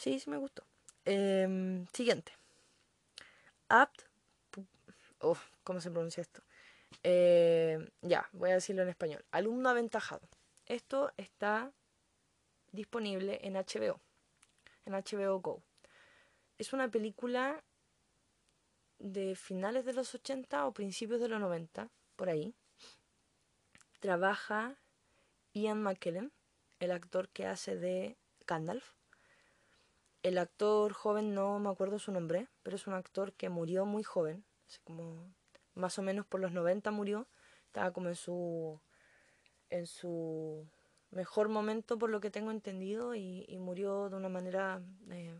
[0.00, 0.64] Sí, sí me gustó.
[1.04, 2.32] Em, siguiente.
[3.68, 4.05] Apt.
[5.20, 6.42] Oh, ¿Cómo se pronuncia esto?
[7.02, 9.24] Eh, ya, voy a decirlo en español.
[9.30, 10.28] Alumno aventajado.
[10.66, 11.72] Esto está
[12.72, 14.00] disponible en HBO.
[14.84, 15.62] En HBO Go.
[16.58, 17.62] Es una película
[18.98, 22.54] de finales de los 80 o principios de los 90, por ahí,
[24.00, 24.76] trabaja
[25.52, 26.32] Ian McKellen,
[26.80, 28.92] el actor que hace de Gandalf.
[30.22, 34.02] el actor joven, no me acuerdo su nombre, pero es un actor que murió muy
[34.02, 35.32] joven, así como
[35.74, 37.26] más o menos por los 90 murió,
[37.66, 38.80] estaba como en su
[39.70, 40.66] en su
[41.10, 45.38] mejor momento por lo que tengo entendido y, murió de una manera eh,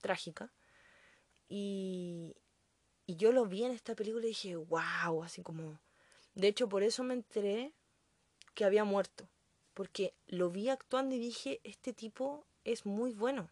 [0.00, 0.52] trágica.
[1.48, 2.34] Y,
[3.06, 5.78] y yo lo vi en esta película y dije, wow, así como...
[6.34, 7.74] De hecho, por eso me enteré
[8.54, 9.28] que había muerto.
[9.74, 13.50] Porque lo vi actuando y dije, este tipo es muy bueno.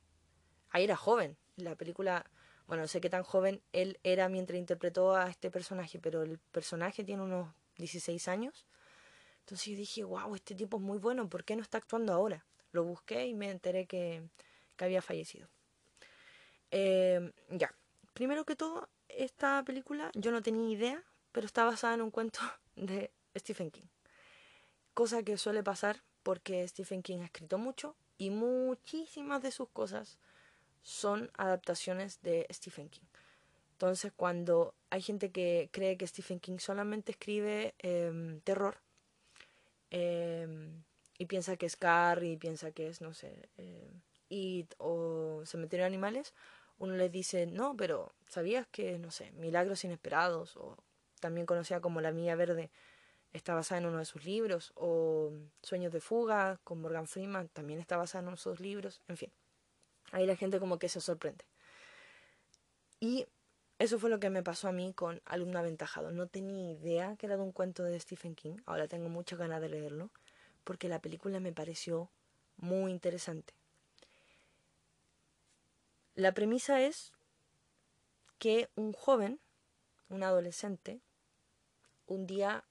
[0.71, 1.37] Ahí era joven.
[1.57, 2.31] La película,
[2.71, 6.39] bueno, no sé qué tan joven él era mientras interpretó a este personaje, pero el
[6.39, 8.65] personaje tiene unos 16 años.
[9.41, 12.47] Entonces yo dije, wow, este tipo es muy bueno, ¿por qué no está actuando ahora?
[12.71, 14.23] Lo busqué y me enteré que,
[14.79, 15.49] había fallecido.
[16.71, 17.75] Eh, ya,
[18.15, 21.03] primero que todo, esta película yo no tenía idea,
[21.33, 22.39] pero está basada en un cuento
[22.77, 23.89] de Stephen King.
[24.95, 30.21] Cosa que suele pasar porque Stephen King ha escrito mucho y muchísimas de sus cosas
[30.83, 33.07] son adaptaciones de Stephen King.
[33.73, 38.77] Entonces, cuando hay gente que cree que Stephen King solamente escribe em, terror
[39.91, 40.83] em,
[41.19, 43.91] y piensa que es Carrie, piensa que es, no sé, eh,
[44.29, 46.35] It o Cementerio de Animales,
[46.79, 50.77] uno les dice, no, pero ¿sabías que, no sé, Milagros Inesperados o
[51.21, 52.71] también conocida como La Mía Verde
[53.33, 57.81] está basada en uno de sus libros o Sueños de Fuga con Morgan Freeman también
[57.81, 59.33] está basada en uno de sus libros, en fin.
[60.13, 61.45] Ahí la gente como que se sorprende.
[62.99, 63.27] Y
[63.79, 66.11] eso fue lo que me pasó a mí con Alumno Aventajado.
[66.11, 68.59] No tenía idea que era de un cuento de Stephen King.
[68.67, 70.11] Ahora tengo muchas ganas de leerlo
[70.65, 72.11] porque la película me pareció
[72.57, 73.55] muy interesante.
[76.15, 77.13] La premisa es
[78.39, 79.41] que un joven,
[80.11, 81.01] un adolescente,
[82.07, 82.65] un día,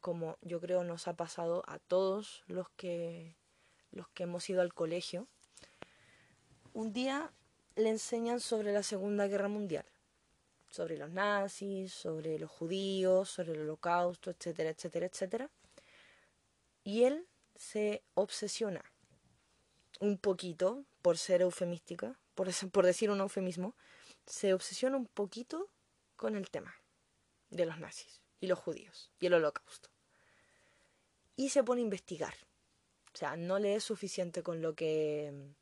[0.00, 3.36] como yo creo nos ha pasado a todos los que,
[3.92, 5.28] los que hemos ido al colegio,
[6.74, 7.32] un día
[7.76, 9.86] le enseñan sobre la Segunda Guerra Mundial,
[10.68, 15.50] sobre los nazis, sobre los judíos, sobre el holocausto, etcétera, etcétera, etcétera.
[16.82, 18.84] Y él se obsesiona
[20.00, 23.74] un poquito, por ser eufemística, por, por decir un eufemismo,
[24.26, 25.68] se obsesiona un poquito
[26.16, 26.74] con el tema
[27.50, 29.90] de los nazis y los judíos y el holocausto.
[31.36, 32.34] Y se pone a investigar.
[33.12, 35.54] O sea, no le es suficiente con lo que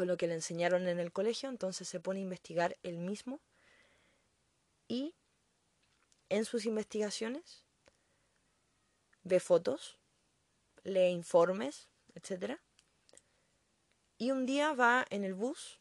[0.00, 3.38] con lo que le enseñaron en el colegio, entonces se pone a investigar él mismo
[4.88, 5.14] y
[6.30, 7.66] en sus investigaciones
[9.24, 9.98] ve fotos,
[10.84, 12.58] lee informes, etc.
[14.16, 15.80] Y un día va en el bus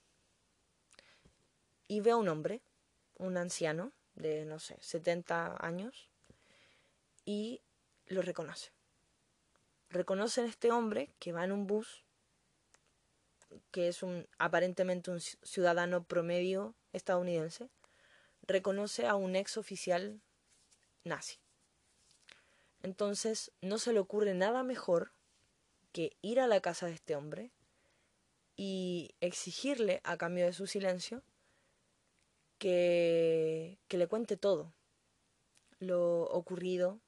[1.88, 2.62] y ve a un hombre,
[3.16, 6.10] un anciano de, no sé, 70 años,
[7.24, 7.62] y
[8.08, 8.74] lo reconoce.
[9.90, 12.04] Reconocen a este hombre que va en un bus,
[13.72, 17.70] que es un aparentemente un ciudadano promedio estadounidense,
[18.44, 20.22] reconoce a un ex oficial
[21.04, 21.40] nazi.
[22.82, 25.14] Entonces no se le ocurre nada mejor
[25.92, 27.52] que ir a la casa de este hombre,
[28.62, 31.24] y exigirle, a cambio de su silencio,
[32.58, 34.74] que, que le cuente todo
[35.80, 37.00] lo ocurrido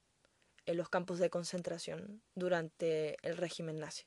[0.66, 4.06] en los campos de concentración durante el régimen nazi.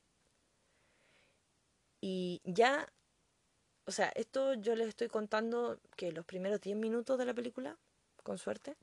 [2.07, 2.87] Y ya,
[3.85, 7.79] o sea, esto yo les estoy contando que los primeros 10 minutos de la película,
[8.21, 8.75] con suerte,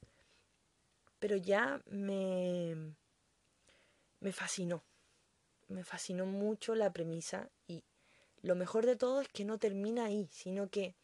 [1.20, 2.96] pero ya me,
[4.18, 4.82] me fascinó.
[5.68, 7.84] Me fascinó mucho la premisa y
[8.40, 10.96] lo mejor de todo es que no termina ahí, sino que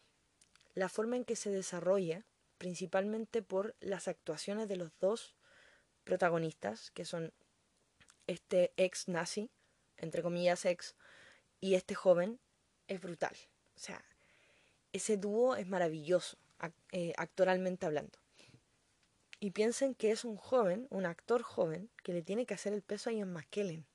[0.73, 2.25] la forma en que se desarrolla,
[2.57, 5.37] principalmente por las actuaciones de los dos
[6.03, 7.31] protagonistas, que son
[8.27, 9.49] este ex nazi,
[9.95, 10.97] entre comillas ex,
[11.61, 12.39] y este joven,
[12.87, 13.35] es brutal.
[13.75, 14.03] O sea,
[14.91, 16.37] ese dúo es maravilloso,
[16.91, 18.17] eh, actoralmente hablando.
[19.39, 22.81] Y piensen que es un joven, un actor joven, que le tiene que hacer el
[22.81, 23.85] peso a Ian McKellen.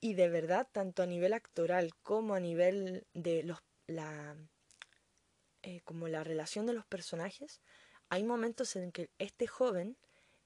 [0.00, 4.36] Y de verdad, tanto a nivel actoral como a nivel de los, la,
[5.62, 7.62] eh, como la relación de los personajes,
[8.10, 9.96] hay momentos en que este joven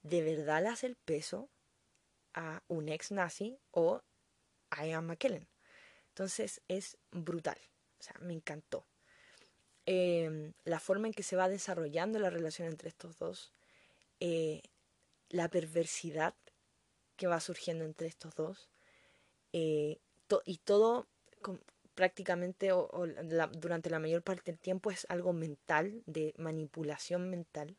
[0.02, 1.50] de verdad le hace el peso
[2.34, 4.00] a un ex nazi o
[4.70, 5.48] a Ian McKellen.
[6.18, 7.56] Entonces es brutal.
[8.00, 8.84] O sea, me encantó.
[9.86, 13.52] Em, la forma en que se va desarrollando la relación entre estos dos,
[14.18, 14.62] eh,
[15.28, 16.34] la perversidad
[17.14, 18.68] que va surgiendo entre estos dos,
[19.52, 20.00] eh,
[20.44, 21.06] y todo
[21.94, 22.70] prácticamente
[23.52, 27.76] durante la mayor parte del tiempo es algo mental, de manipulación mental,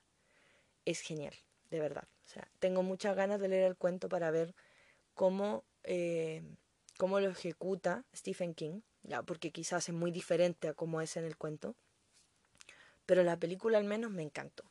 [0.86, 1.36] es genial,
[1.72, 2.08] de verdad.
[2.26, 4.56] O sea, tengo muchas ganas de leer el cuento para ver
[5.14, 6.42] cómo, eh,
[7.00, 11.24] cómo lo ejecuta Stephen King, ya porque quizás es muy diferente a como es en
[11.24, 11.74] el cuento.
[13.06, 14.66] Pero la película al menos me encantó.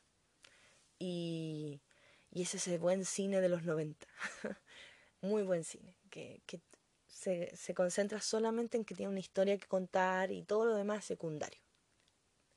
[0.99, 1.81] Y,
[2.29, 4.05] y es ese buen cine de los 90.
[5.21, 6.61] muy buen cine, que, que
[7.07, 10.99] se, se, concentra solamente en que tiene una historia que contar y todo lo demás
[10.99, 11.59] es secundario.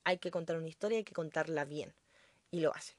[0.04, 1.94] Hay que contar una historia, hay que contarla bien.
[2.50, 2.96] Y lo hacen.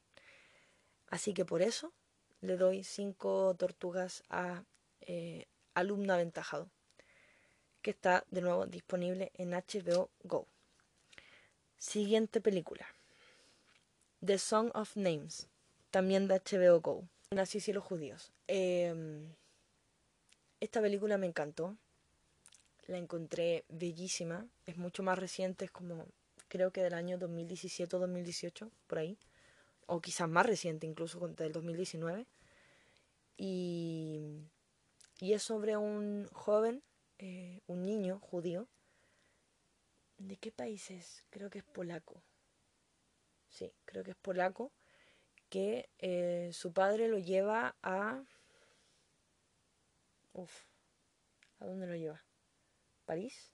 [1.05, 1.93] Así que por eso
[2.41, 4.63] le doy cinco tortugas a
[5.01, 6.69] eh, Alumno Aventajado,
[7.81, 10.47] que está de nuevo disponible en HBO Go.
[11.77, 12.87] Siguiente película.
[14.25, 15.47] The Song of Names,
[15.91, 17.03] también de HBO Go.
[17.31, 18.31] Nací y los judíos.
[18.47, 19.25] Eh,
[20.63, 21.75] esta película me encantó.
[22.87, 24.47] La encontré bellísima.
[24.65, 26.05] Es mucho más reciente, es como
[26.47, 29.17] creo que del año 2017 o 2018, por ahí.
[29.87, 32.25] O quizás más reciente, incluso del 2019.
[33.35, 34.21] Y,
[35.23, 36.83] y es sobre un joven,
[37.17, 38.67] eh, un niño judío.
[40.17, 41.23] ¿De qué país es?
[41.29, 42.21] Creo que es polaco.
[43.47, 44.73] Sí, creo que es polaco.
[45.47, 48.25] Que eh, su padre lo lleva a
[50.33, 50.65] Uf.
[51.59, 52.21] ¿A dónde lo lleva?
[53.05, 53.53] ¿París?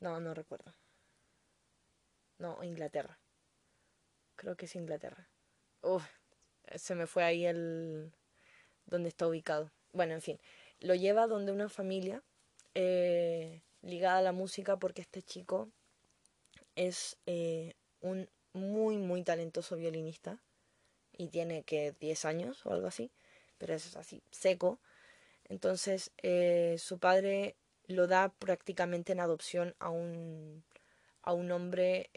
[0.00, 0.74] No, no recuerdo.
[2.38, 3.20] No, Inglaterra.
[4.36, 5.28] Creo que es Inglaterra.
[5.82, 6.08] Uf,
[6.76, 8.14] se me fue ahí el...
[8.86, 9.70] donde está ubicado.
[9.92, 10.38] Bueno, en fin.
[10.80, 12.22] Lo lleva donde una familia
[12.74, 15.70] eh, ligada a la música porque este chico
[16.76, 20.40] es eh, un muy, muy talentoso violinista
[21.16, 23.10] y tiene que 10 años o algo así,
[23.58, 24.78] pero es así, seco.
[25.44, 30.62] Entonces eh, su padre lo da prácticamente en adopción a un,
[31.22, 32.10] a un hombre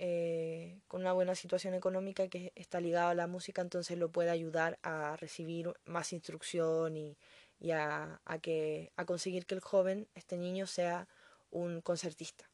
[0.87, 4.77] con una buena situación económica que está ligado a la música, entonces lo puede ayudar
[4.83, 7.17] a recibir más instrucción y,
[7.61, 11.07] y a, que, a conseguir que el joven, este niño, sea
[11.51, 12.49] un concertista.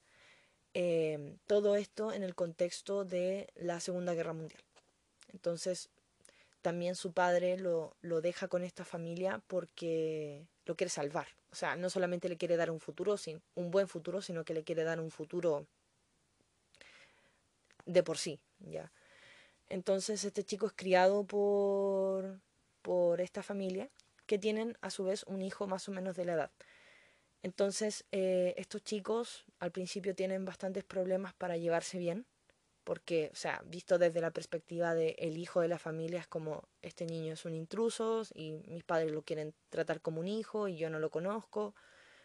[0.73, 4.61] Eh, todo esto en el contexto de la Segunda Guerra Mundial.
[5.31, 5.89] Entonces,
[6.61, 11.27] también su padre lo, lo deja con esta familia porque lo quiere salvar.
[11.51, 13.15] O sea, no solamente le quiere dar un futuro,
[13.55, 15.65] un buen futuro, sino que le quiere dar un futuro
[17.85, 18.91] de por sí, ya.
[19.69, 22.41] Entonces este chico es criado por,
[22.81, 23.89] por esta familia
[24.27, 26.51] que tienen a su vez un hijo más o menos de la edad.
[27.41, 32.27] Entonces eh, estos chicos al principio tienen bastantes problemas para llevarse bien
[32.87, 36.69] porque, o sea, visto desde la perspectiva del el hijo de la familia, es como
[36.81, 40.77] este niño es un intruso y mis padres lo quieren tratar como un hijo y
[40.77, 41.75] yo no lo conozco,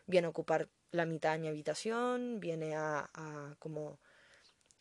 [0.06, 3.98] viene a ocupar la mitad de mi habitación, viene a, como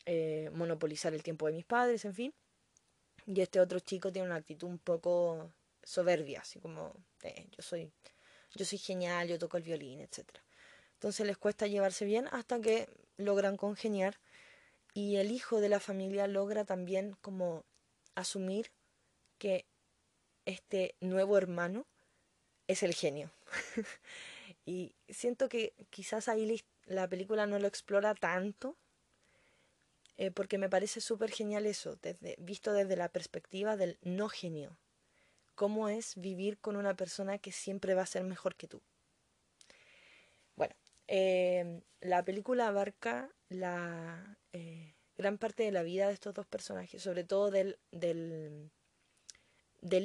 [0.06, 2.34] eh, monopolizar el tiempo de mis padres, en fin.
[3.26, 5.52] Y este otro chico tiene una actitud un poco
[5.82, 7.92] soberbia, así como, eh, yo soy
[8.54, 10.26] yo soy genial, yo toco el violín, etc.
[10.94, 14.18] Entonces les cuesta llevarse bien hasta que logran congeniar
[14.94, 17.64] y el hijo de la familia logra también como
[18.14, 18.70] asumir
[19.38, 19.64] que
[20.44, 21.86] este nuevo hermano
[22.68, 23.30] es el genio.
[24.66, 28.76] y siento que quizás ahí la película no lo explora tanto,
[30.18, 31.98] eh, porque me parece súper genial eso,
[32.38, 34.76] visto desde la perspectiva del no genio.
[35.54, 38.82] ¿Cómo es vivir con una persona que siempre va a ser mejor que tú?
[40.56, 40.74] Bueno,
[41.08, 47.02] eh, la película abarca la eh, gran parte de la vida de estos dos personajes,
[47.02, 48.70] sobre todo del, del,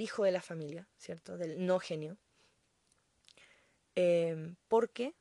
[0.01, 1.37] hijo de la familia, ¿cierto?
[1.37, 2.17] Del no genio.
[3.95, 5.15] Eh, porque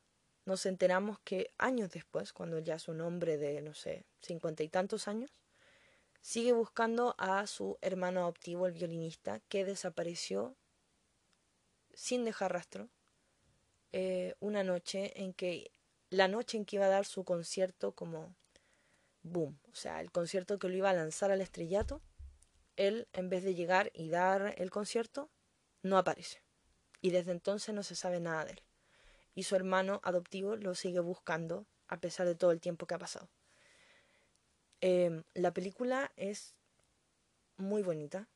[0.45, 4.69] nos enteramos que años después, cuando ya es un hombre de, no sé, cincuenta y
[4.69, 5.31] tantos años,
[6.21, 10.55] sigue buscando a su hermano adoptivo, el violinista, que desapareció
[11.93, 12.89] sin dejar rastro
[13.91, 15.71] eh, una noche en que
[16.09, 18.35] la noche en que iba a dar su concierto como
[19.23, 22.01] boom, o sea, el concierto que lo iba a lanzar al estrellato,
[22.75, 25.29] él en vez de llegar y dar el concierto,
[25.81, 26.43] no aparece.
[27.01, 28.63] Y desde entonces no se sabe nada de él.
[29.35, 32.99] Y su hermano adoptivo lo sigue buscando a pesar de todo el tiempo que ha
[32.99, 33.29] pasado.
[34.81, 36.55] Eh, la película es
[37.57, 38.27] muy bonita,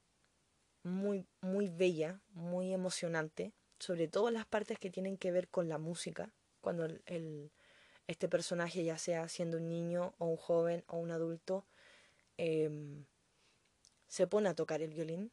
[0.83, 5.77] muy, muy bella, muy emocionante, sobre todo las partes que tienen que ver con la
[5.77, 6.31] música,
[6.61, 7.51] cuando el
[8.11, 11.65] este personaje, ya sea siendo un niño o un joven o un adulto,
[12.37, 13.05] em,
[14.07, 15.31] se pone a tocar el violín.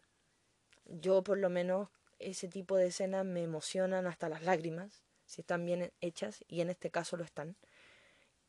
[0.87, 1.89] Yo por lo menos
[2.19, 6.71] ese tipo de escenas me emocionan hasta las lágrimas, si están bien hechas, y en
[6.71, 7.57] este caso lo están.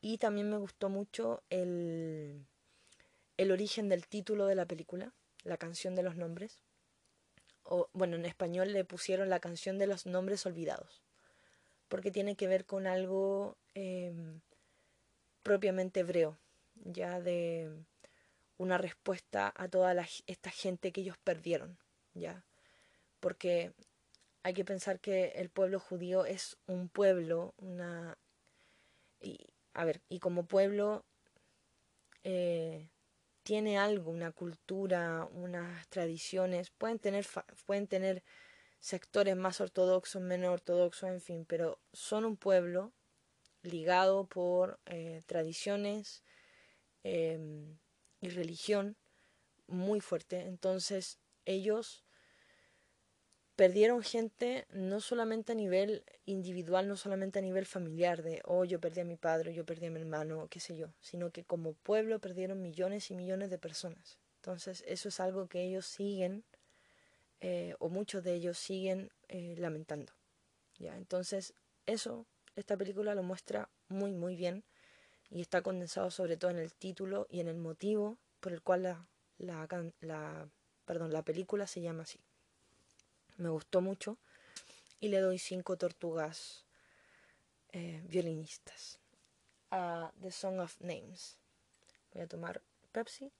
[0.00, 2.46] Y también me gustó mucho el,
[3.36, 5.12] el origen del título de la película,
[5.44, 6.60] la canción de los nombres.
[7.64, 11.02] O, bueno, en español le pusieron la canción de los nombres olvidados
[11.90, 14.40] porque tiene que ver con algo em,
[15.42, 16.38] propiamente hebreo,
[16.76, 17.68] ya de
[18.58, 21.78] una respuesta a toda esta gente que ellos perdieron,
[22.14, 22.44] ya.
[23.18, 23.72] Porque
[24.44, 28.16] hay que pensar que el pueblo judío es un pueblo, una...
[29.74, 31.04] a ver, y como pueblo
[32.24, 32.88] eh,
[33.42, 37.26] tiene algo, una cultura, unas tradiciones, pueden tener,
[37.66, 38.22] pueden tener
[38.80, 42.92] sectores más ortodoxos, menos ortodoxos, en fin, pero son un pueblo
[43.62, 46.24] ligado por eh, tradiciones
[47.02, 47.78] em,
[48.20, 48.96] y religión
[49.66, 50.40] muy fuerte.
[50.40, 52.04] Entonces ellos
[53.60, 58.80] perdieron gente no solamente a nivel individual, no solamente a nivel familiar, de, oh, yo
[58.80, 61.74] perdí a mi padre, yo perdí a mi hermano, qué sé yo, sino que como
[61.74, 64.18] pueblo perdieron millones y millones de personas.
[64.36, 66.42] Entonces eso es algo que ellos siguen
[67.42, 70.14] eh, o muchos de ellos siguen eh, lamentando.
[70.78, 70.96] ¿ya?
[70.96, 71.52] Entonces,
[71.84, 72.24] eso,
[72.56, 74.64] esta película lo muestra muy, muy bien
[75.28, 78.84] y está condensado sobre todo en el título y en el motivo por el cual
[78.84, 79.06] la,
[79.36, 80.48] la,
[80.86, 82.20] perdón, la película se llama así.
[83.40, 84.18] Me gustó mucho
[85.00, 86.66] y le doy cinco tortugas
[87.72, 89.00] eh, violinistas
[89.70, 91.38] a The Song of Names.
[92.12, 92.60] Voy a tomar
[92.92, 93.32] Pepsi.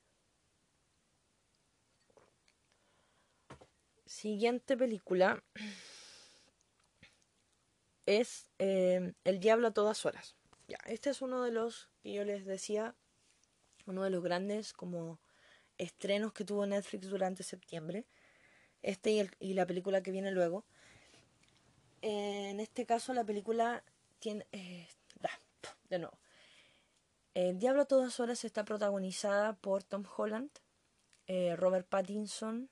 [4.06, 5.44] Siguiente película
[8.06, 10.34] es eh, El Diablo a todas horas.
[10.66, 12.94] Ya, este es uno de los que yo les decía,
[13.84, 15.20] uno de los grandes como
[15.76, 18.06] estrenos que tuvo Netflix durante septiembre.
[18.82, 20.64] Este y, la película que viene luego.
[22.02, 23.82] en este caso la película
[24.18, 24.46] tiene...
[24.52, 24.88] Eh,
[25.90, 26.18] de nuevo.
[27.34, 30.50] El Diablo a todas horas está protagonizada por Tom Holland,
[31.26, 32.70] eh, Robert Pattinson,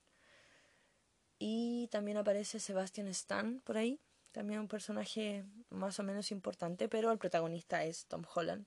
[1.38, 4.00] y también aparece Sebastian Stan por ahí,
[4.32, 8.66] también un personaje más o menos importante, pero el protagonista es Tom Holland.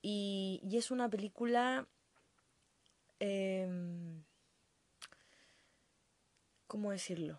[0.00, 1.86] Y, es una película...
[3.20, 4.24] Em,
[6.72, 7.38] ¿Cómo decirlo?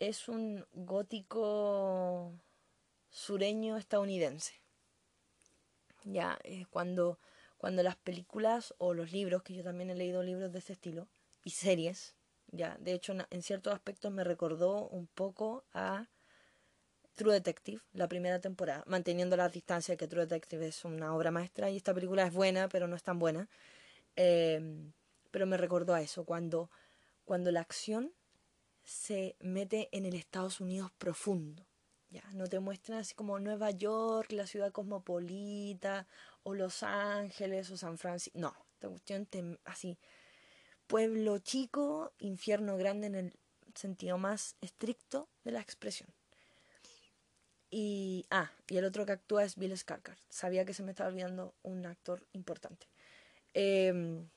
[0.00, 2.32] Es un gótico
[3.10, 4.54] sureño estadounidense.
[6.02, 7.20] Ya, eh, cuando
[7.58, 11.06] cuando las películas o los libros, que yo también he leído libros de ese estilo,
[11.44, 12.16] y series,
[12.48, 16.08] ya, de hecho en ciertos aspectos me recordó un poco a
[17.14, 21.70] True Detective, la primera temporada, manteniendo la distancia que True Detective es una obra maestra
[21.70, 23.48] y esta película es buena, pero no es tan buena.
[24.16, 24.92] Em,
[25.30, 26.70] pero me recordó a eso, cuando,
[27.24, 28.12] cuando la acción
[28.84, 31.66] se mete en el Estados Unidos profundo.
[32.10, 36.06] Ya, no te muestran así como Nueva York, la ciudad cosmopolita,
[36.42, 38.38] o Los Ángeles, o San Francisco.
[38.38, 39.28] No, esta cuestión
[39.64, 39.98] así.
[40.86, 43.34] Pueblo chico, infierno grande en el
[43.74, 46.08] sentido más estricto de la expresión.
[47.70, 50.16] Y, ah, y el otro que actúa es Bill Skarsgård.
[50.30, 52.88] Sabía que se me estaba olvidando un actor importante.
[53.52, 54.28] Em,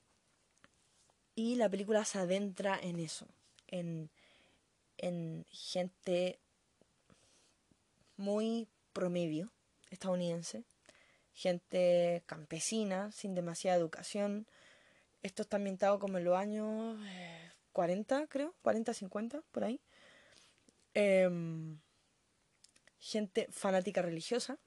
[1.34, 3.26] y la película se adentra en eso,
[3.68, 4.10] en,
[4.98, 6.38] en gente
[8.16, 9.50] muy promedio
[9.90, 10.64] estadounidense,
[11.34, 14.46] gente campesina, sin demasiada educación.
[15.22, 16.98] Esto está ambientado como en los años
[17.72, 19.80] 40, eh, creo, 40, 50, por ahí.
[20.94, 21.80] Em,
[22.98, 24.58] gente fanática religiosa.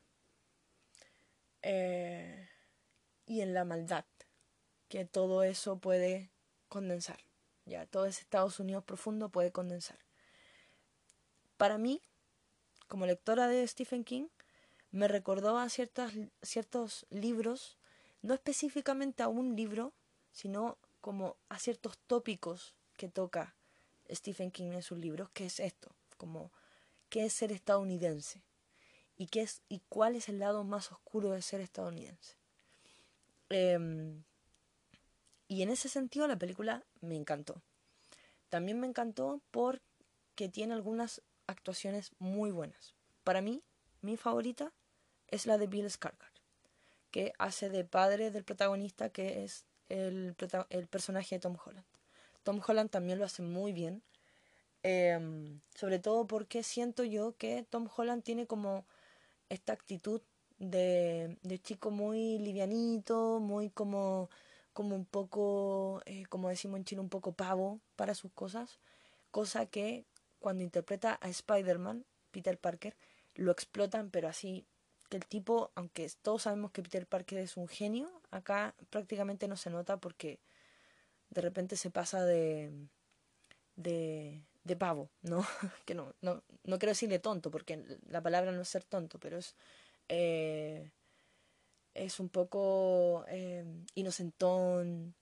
[1.61, 2.47] Eh,
[3.25, 4.05] y en la maldad,
[4.87, 6.34] que todo eso puede
[6.67, 7.19] condensar.
[7.65, 9.97] Ya, todo ese Estados Unidos profundo puede condensar.
[11.57, 12.01] Para mí,
[12.87, 14.27] como lectora de Stephen King,
[14.91, 17.77] me recordó a ciertos libros,
[18.21, 19.93] no específicamente a un libro,
[20.31, 23.55] sino como a ciertos tópicos que toca
[24.09, 26.51] Stephen King en sus libros, que es esto, como
[27.09, 28.41] qué es ser estadounidense
[29.17, 32.35] y qué es y cuál es el lado más oscuro de ser estadounidense.
[33.49, 34.23] Em,
[35.55, 37.61] y en ese sentido la película me encantó.
[38.49, 42.93] También me encantó porque tiene algunas actuaciones muy buenas.
[43.23, 43.63] Para mí,
[44.01, 44.73] mi favorita
[45.27, 46.41] es la de Bill Skarsgård,
[47.09, 50.35] que hace de padre del protagonista, que es el,
[50.69, 51.85] el personaje de Tom Holland.
[52.43, 54.03] Tom Holland también lo hace muy bien,
[54.83, 58.85] em, sobre todo porque siento yo que Tom Holland tiene como
[59.47, 60.21] esta actitud
[60.57, 64.29] de, de chico muy livianito, muy como,
[64.75, 68.81] como un poco, eh, como decimos en Chile, un poco pavo para sus cosas,
[69.31, 70.05] cosa que
[70.39, 72.93] cuando interpreta a Spider-Man, Peter Parker,
[73.35, 74.67] lo explotan, pero así
[75.09, 79.55] que el tipo, aunque todos sabemos que Peter Parker es un genio, acá prácticamente no
[79.55, 80.41] se nota porque
[81.29, 82.69] de repente se pasa de,
[83.77, 85.45] de, de pavo, ¿no?
[85.85, 89.37] que no, no, no quiero decirle tonto, porque la palabra no es ser tonto, pero
[89.37, 89.55] es,
[90.09, 90.91] eh,
[91.95, 93.65] es un poco eh,
[93.95, 95.15] inocentón,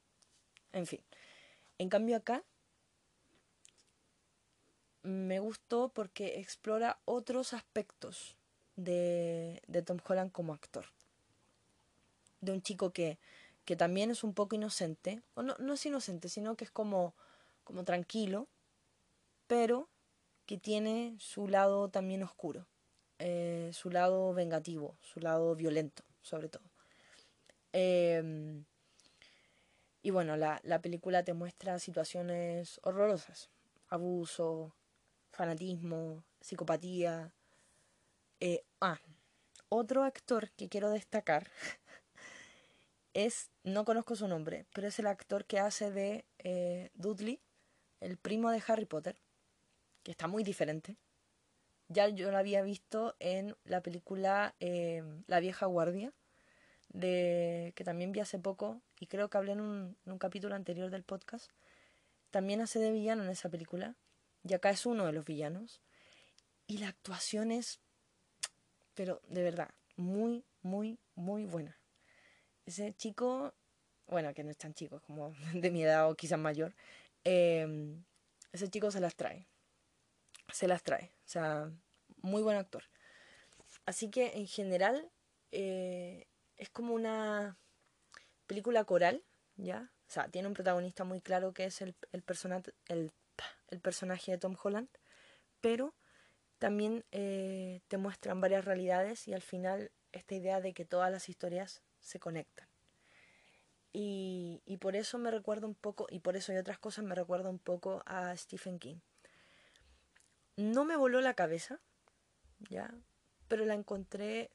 [0.74, 1.02] en fin.
[1.78, 2.44] En cambio acá
[5.04, 8.36] me gustó porque explora otros aspectos
[8.76, 10.86] de, de Tom Holland como actor.
[12.42, 13.20] De un chico que,
[13.66, 17.14] que también es un poco inocente, o no, no es inocente, sino que es como,
[17.64, 18.48] como tranquilo,
[19.48, 19.90] pero
[20.46, 22.68] que tiene su lado también oscuro,
[23.20, 26.64] eh, su lado vengativo, su lado violento, sobre todo.
[27.72, 28.66] Em,
[30.02, 33.52] y bueno, la, la película te muestra situaciones horrorosas,
[33.88, 34.76] abuso,
[35.32, 37.34] fanatismo, psicopatía.
[38.40, 39.00] Eh, ah,
[39.70, 41.50] otro actor que quiero destacar
[43.14, 47.40] es, no conozco su nombre, pero es el actor que hace de eh, Dudley,
[48.00, 49.18] el primo de Harry Potter,
[50.04, 50.98] que está muy diferente.
[51.94, 56.12] Ya yo lo había visto en la película eh, La vieja guardia,
[56.90, 61.04] de, que también vi hace poco, y creo que hablé en un, capítulo anterior del
[61.04, 61.52] podcast.
[62.32, 63.96] También hace de villano en esa película
[64.44, 65.82] y acá es uno de los villanos.
[66.66, 67.80] Y la actuación es,
[68.96, 71.78] pero de verdad, muy, muy, muy buena.
[72.66, 73.54] Ese chico,
[74.08, 76.74] bueno, que no es tan chico, como de mi edad o quizás mayor,
[77.24, 78.04] em,
[78.52, 79.48] ese chico se las trae.
[80.52, 81.12] Se las trae.
[81.26, 81.72] O sea,
[82.24, 82.84] muy buen actor.
[83.86, 85.12] Así que en general
[85.52, 86.26] eh,
[86.58, 87.58] es como una
[88.48, 89.24] película coral,
[89.56, 89.92] ¿ya?
[90.08, 92.24] O sea, tiene un protagonista muy claro que es el, el,
[92.88, 93.12] el
[93.70, 94.90] el personaje de Tom Holland,
[95.60, 95.96] pero
[96.60, 101.28] también eh, te muestran varias realidades y al final esta idea de que todas las
[101.28, 102.68] historias se conectan.
[103.92, 107.16] Y, y por eso me recuerda un poco, y por eso y otras cosas me
[107.16, 108.98] recuerda un poco a Stephen King.
[110.56, 111.80] No me voló la cabeza,
[112.70, 112.94] ya,
[113.48, 114.52] pero la encontré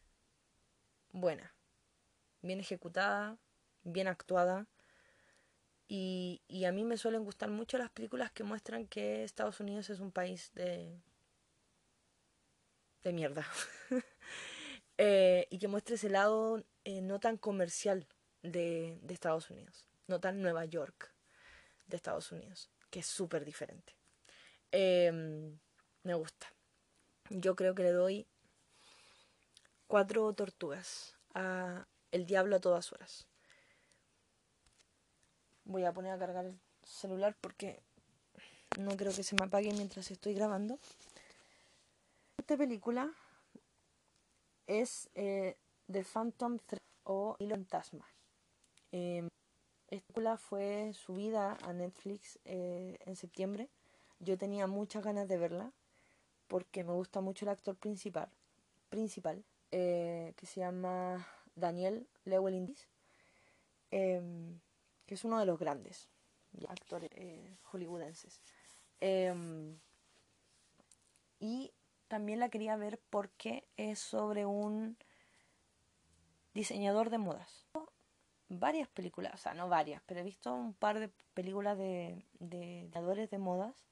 [1.12, 1.54] buena,
[2.42, 3.38] bien ejecutada,
[3.82, 4.66] bien actuada
[5.88, 10.00] y, a mí me suelen gustar mucho las películas que muestran que Estados Unidos es
[10.00, 11.00] un país de,
[13.02, 13.46] de mierda.
[14.98, 18.06] eh, y que muestre ese lado eh, no tan comercial
[18.42, 21.14] de, Estados Unidos, no tan Nueva York
[21.86, 23.96] de Estados Unidos, que es súper diferente.
[24.70, 25.10] Eh,
[26.02, 26.52] me gusta.
[27.30, 28.26] Yo creo que le doy
[29.86, 33.28] cuatro tortugas a El Diablo a todas horas
[35.68, 37.80] voy a poner a cargar el celular porque
[38.80, 40.78] no creo que se me apague mientras estoy grabando.
[42.38, 43.12] Esta película
[44.66, 45.56] es eh,
[45.90, 48.06] The Phantom Thread o El Fantasma.
[48.92, 49.28] Eh,
[49.88, 53.68] esta película fue subida a Netflix eh, en septiembre.
[54.20, 55.72] Yo tenía muchas ganas de verla
[56.48, 58.28] porque me gusta mucho el actor principal,
[58.90, 62.88] principal eh, que se llama Daniel Lewel-Indis.
[63.90, 64.60] Em,
[65.06, 66.08] que es uno de los grandes
[66.68, 68.40] actores eh, hollywoodenses.
[69.00, 69.32] Eh,
[71.40, 71.72] y
[72.08, 74.96] también la quería ver porque es sobre un
[76.54, 77.66] diseñador de modas.
[78.50, 82.82] Varias películas, o sea, no varias, pero he visto un par de películas de, de
[82.86, 83.86] diseñadores de modas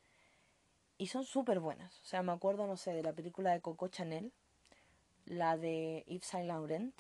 [0.98, 2.00] y son súper buenas.
[2.02, 4.32] O sea, me acuerdo, no sé, de la película de Coco Chanel,
[5.26, 6.94] la de Yves Saint Laurent,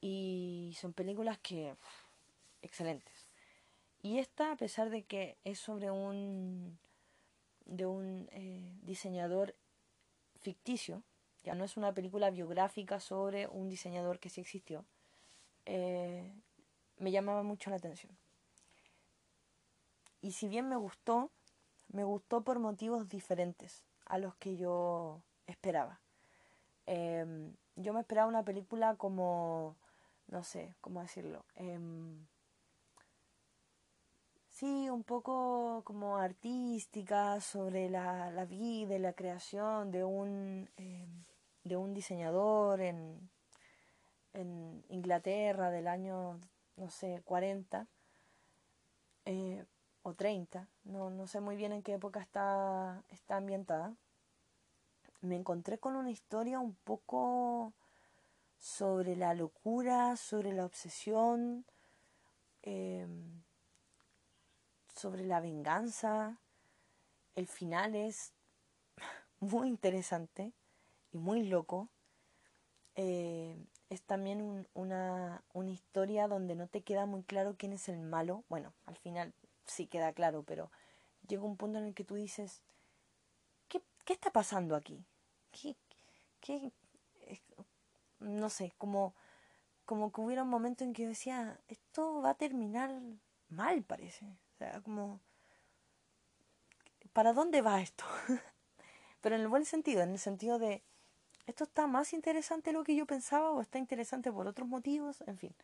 [0.00, 1.74] y son películas que
[2.62, 3.28] excelentes.
[4.02, 6.78] Y esta, a pesar de que es sobre un
[7.64, 9.54] de un eh, diseñador
[10.40, 11.02] ficticio,
[11.42, 14.84] ya no es una película biográfica sobre un diseñador que sí existió,
[15.66, 16.30] eh,
[16.98, 18.12] me llamaba mucho la atención.
[20.20, 21.30] Y si bien me gustó,
[21.94, 26.00] me gustó por motivos diferentes a los que yo esperaba.
[26.86, 27.24] Eh,
[27.76, 29.76] yo me esperaba una película como,
[30.26, 31.44] no sé, ¿cómo decirlo?
[31.54, 31.78] Eh,
[34.50, 41.06] sí, un poco como artística sobre la, la vida y la creación de un, eh,
[41.62, 43.30] de un diseñador en,
[44.32, 46.40] en Inglaterra del año,
[46.76, 47.86] no sé, 40
[49.26, 49.64] eh,
[50.04, 53.94] o 30, no, no sé muy bien en qué época está, está ambientada.
[55.22, 57.72] Me encontré con una historia un poco
[58.58, 61.64] sobre la locura, sobre la obsesión.
[62.62, 63.06] Eh,
[64.94, 66.38] sobre la venganza.
[67.34, 68.32] El final es
[69.40, 70.52] muy interesante
[71.12, 71.88] y muy loco.
[72.96, 73.56] Eh,
[73.90, 78.44] es también una, una historia donde no te queda muy claro quién es el malo.
[78.48, 79.34] Bueno, al final
[79.66, 80.70] sí queda claro, pero
[81.26, 82.62] llega un punto en el que tú dices,
[83.68, 85.04] ¿qué está pasando aquí?
[85.50, 85.76] ¿Qué,
[86.40, 86.72] qué,
[88.20, 89.14] no sé, como,
[89.84, 92.90] como que hubiera un momento en que yo decía, esto va a terminar
[93.48, 94.26] mal, parece.
[94.26, 95.20] O sea, como,
[97.12, 98.04] ¿para dónde va esto?
[99.20, 100.82] Pero en el buen sentido, en el sentido de,
[101.46, 105.22] ¿esto está más interesante de lo que yo pensaba o está interesante por otros motivos?
[105.26, 105.54] En fin,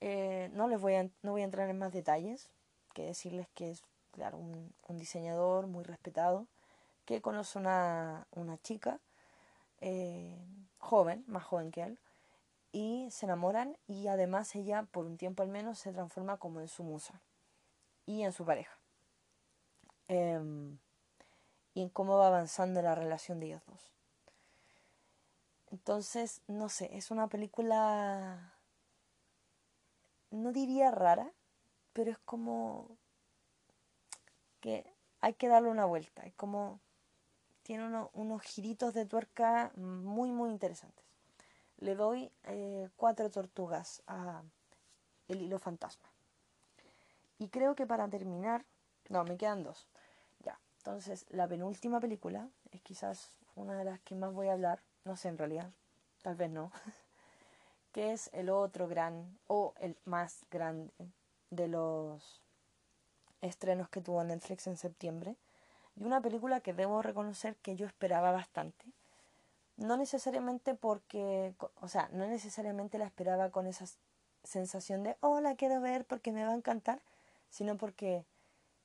[0.00, 2.50] eh, no les voy a, no voy a entrar en más detalles
[2.92, 3.82] que decirles que es,
[4.42, 6.46] un diseñador muy respetado
[7.04, 9.00] que conoce una, una chica
[9.80, 10.38] eh,
[10.78, 11.98] joven, más joven que él,
[12.72, 16.68] y se enamoran y además ella, por un tiempo al menos, se transforma como en
[16.68, 17.20] su musa
[18.06, 18.78] y en su pareja.
[20.08, 20.78] Em,
[21.74, 23.92] y en cómo va avanzando la relación de ellos dos.
[25.70, 28.54] Entonces, no sé, es una película,
[30.30, 31.32] no diría rara,
[31.92, 32.88] pero es como
[34.60, 34.84] que
[35.20, 36.80] hay que darle una vuelta, es como
[37.62, 41.04] tiene unos giritos de tuerca muy, muy interesantes.
[41.78, 44.42] Le doy eh, cuatro tortugas a
[45.28, 46.08] El hilo fantasma.
[47.38, 48.64] Y creo que para terminar,
[49.08, 49.88] no, me quedan dos.
[50.44, 54.80] Ya, entonces la penúltima película es quizás una de las que más voy a hablar,
[55.04, 55.70] no sé en realidad,
[56.22, 56.72] tal vez no,
[57.92, 60.92] que es el otro gran o el más grande
[61.52, 62.40] de los
[63.42, 65.36] estrenos que tuvo Netflix en septiembre,
[65.96, 68.86] y una película que debo reconocer que yo esperaba bastante.
[69.76, 73.84] No necesariamente porque, o sea, no necesariamente la esperaba con esa
[74.42, 77.02] sensación de, oh, la quiero ver porque me va a encantar,
[77.50, 78.24] sino porque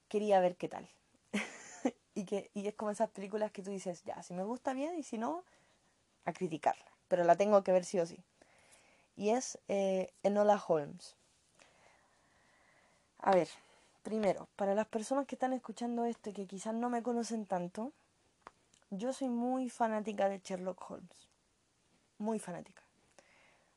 [0.10, 0.90] quería ver qué tal.
[2.14, 4.98] y, que, y es como esas películas que tú dices, ya, si me gusta bien
[4.98, 5.44] y si no,
[6.26, 6.86] a criticarla.
[7.08, 8.22] Pero la tengo que ver sí o sí.
[9.16, 11.16] Y es eh, Enola Holmes.
[13.20, 13.50] A ver,
[14.08, 17.92] Primero, para las personas que están escuchando esto y que quizás no me conocen tanto,
[18.90, 21.28] yo soy muy fanática de Sherlock Holmes.
[22.18, 22.82] Muy fanática.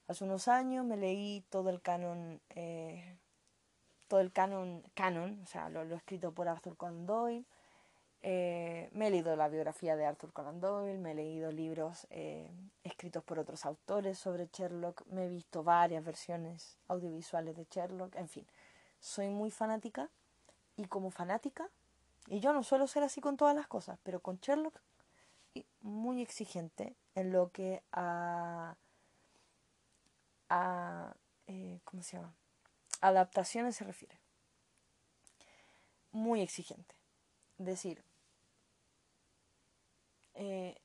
[0.07, 3.16] Hace unos años me leí todo el canon, eh,
[4.07, 7.45] todo el canon, canon, o sea, lo, lo escrito por Arthur Conan Doyle.
[8.22, 12.49] Eh, me he leído la biografía de Arthur Conan Doyle, me he leído libros eh,
[12.84, 18.28] escritos por otros autores sobre Sherlock, me he visto varias versiones audiovisuales de Sherlock, en
[18.28, 18.47] fin,
[19.01, 20.11] soy muy fanática
[20.77, 21.69] y como fanática,
[22.29, 24.81] y yo no suelo ser así con todas las cosas, pero con Sherlock
[25.81, 28.77] muy exigente en lo que a,
[30.49, 32.35] a eh, ¿cómo se llama?
[33.01, 34.21] adaptaciones se refiere.
[36.13, 36.95] Muy exigente.
[37.59, 38.05] Decir,
[40.35, 40.77] eh,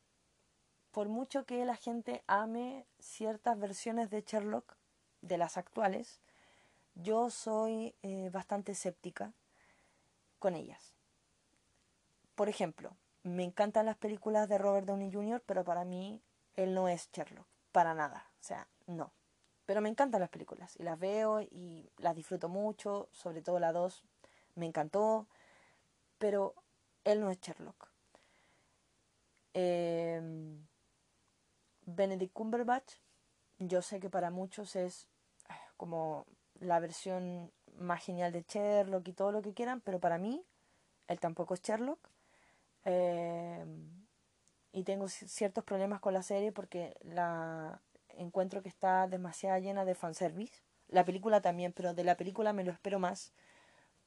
[0.92, 4.76] por mucho que la gente ame ciertas versiones de Sherlock,
[5.22, 6.22] de las actuales,
[6.96, 9.34] yo soy eh, bastante escéptica
[10.40, 10.94] con ellas.
[12.36, 16.22] Por ejemplo, me encantan las películas de Robert Downey Jr., pero para mí
[16.56, 19.12] él no es Sherlock, para nada, o sea, no.
[19.66, 23.72] Pero me encantan las películas y las veo y las disfruto mucho, sobre todo la
[23.72, 24.04] 2
[24.56, 25.28] me encantó,
[26.18, 26.54] pero
[27.04, 27.90] él no es Sherlock.
[29.54, 30.66] Em,
[31.86, 32.96] Benedict Cumberbatch,
[33.60, 35.08] yo sé que para muchos es
[35.50, 36.26] ah, como
[36.60, 40.44] la versión más genial de Sherlock y todo lo que quieran, pero para mí,
[41.08, 42.00] él tampoco es Sherlock.
[42.86, 43.66] Eh,
[44.72, 49.96] y tengo ciertos problemas con la serie porque la encuentro que está demasiado llena de
[49.96, 50.62] fanservice.
[50.90, 53.34] La película también, pero de la película me lo espero más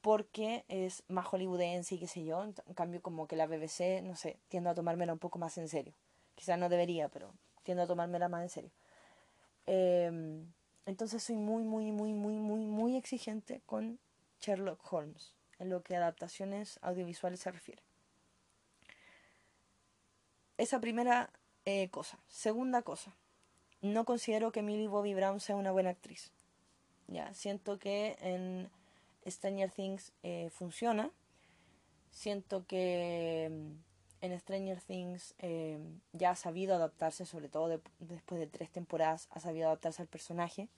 [0.01, 2.43] porque es más hollywoodense y qué sé yo.
[2.43, 5.67] En cambio, como que la BBC, no sé, tiendo a tomármela un poco más en
[5.67, 5.93] serio.
[6.35, 7.33] Quizás no debería, pero
[7.63, 8.71] tiendo a tomármela más en serio.
[9.67, 10.43] Eh,
[10.85, 13.99] entonces soy muy, muy, muy, muy, muy, muy exigente con
[14.41, 17.83] Sherlock Holmes en lo que adaptaciones audiovisuales se refiere.
[20.57, 21.29] Esa primera
[21.65, 22.19] eh, cosa.
[22.27, 23.15] Segunda cosa.
[23.81, 26.31] No considero que Millie Bobby Brown sea una buena actriz.
[27.07, 28.69] Ya, siento que en
[29.25, 31.11] Stranger Things eh, funciona.
[32.11, 33.88] Siento que mm,
[34.21, 35.79] en Stranger Things eh,
[36.13, 40.69] ya ha sabido adaptarse, sobre todo después de tres temporadas, ha sabido adaptarse al personaje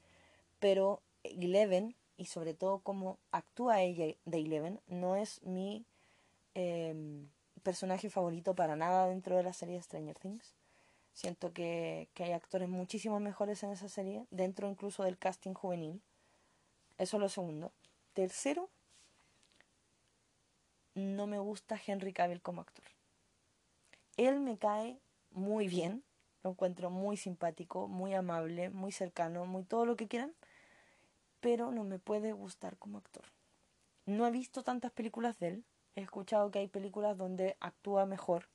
[0.62, 5.86] pero Eleven y sobre todo cómo actúa ella de Eleven no es mi
[6.54, 7.28] em,
[7.64, 10.54] personaje favorito para nada dentro de la serie de Stranger Things.
[11.14, 16.02] Siento que, que, hay actores muchísimo mejores en esa serie, dentro incluso del casting juvenil.
[16.98, 17.72] Eso es lo segundo.
[18.14, 18.70] Tercero,
[20.94, 22.86] no me gusta Henry Cavill como actor.
[24.28, 25.00] Él me cae
[25.32, 26.04] muy bien,
[26.44, 30.36] lo encuentro muy simpático, muy amable, muy cercano, muy todo lo que quieran,
[31.40, 33.26] pero no me puede gustar como actor.
[34.06, 35.66] No he visto tantas películas de él,
[35.96, 38.48] he escuchado que hay películas donde actúa mejor,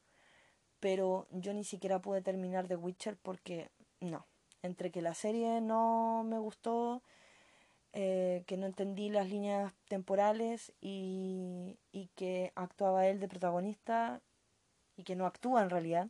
[0.79, 4.25] pero yo ni siquiera pude terminar The Witcher porque no.
[4.63, 7.03] Entre que la serie no me gustó,
[7.93, 14.23] eh, que no entendí las líneas temporales y, y que actuaba él de protagonista
[14.97, 16.09] y que no actúa en realidad,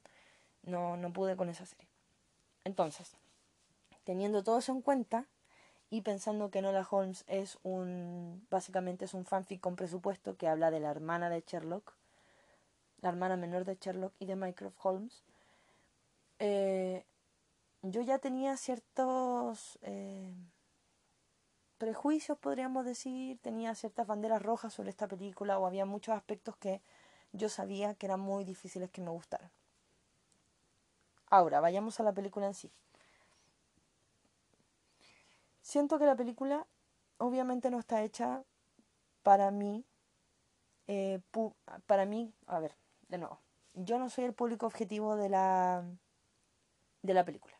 [0.63, 1.89] no, no pude con esa serie.
[2.65, 3.17] Entonces,
[4.05, 5.27] teniendo todo eso en cuenta
[5.91, 10.71] y pensando que Nola Holmes es un, básicamente es un fanfic con presupuesto que habla
[10.71, 11.95] de la hermana de Sherlock,
[13.03, 15.23] la hermana menor de Sherlock y de Mycroft Holmes,
[16.39, 17.05] eh,
[17.83, 20.35] yo ya tenía ciertos eh,
[21.79, 26.81] prejuicios, podríamos decir, tenía ciertas banderas rojas sobre esta película o había muchos aspectos que
[27.33, 29.51] yo sabía que eran muy difíciles que me gustaran.
[31.29, 32.71] Ahora, vayamos a la película en sí.
[35.61, 36.67] Siento que la película
[37.19, 38.45] obviamente no está hecha
[39.23, 39.85] para mí,
[40.87, 41.21] eh,
[41.87, 42.77] para mí, a ver,
[43.09, 43.41] de nuevo,
[43.75, 45.85] yo no soy el público objetivo de la,
[47.03, 47.57] de la película.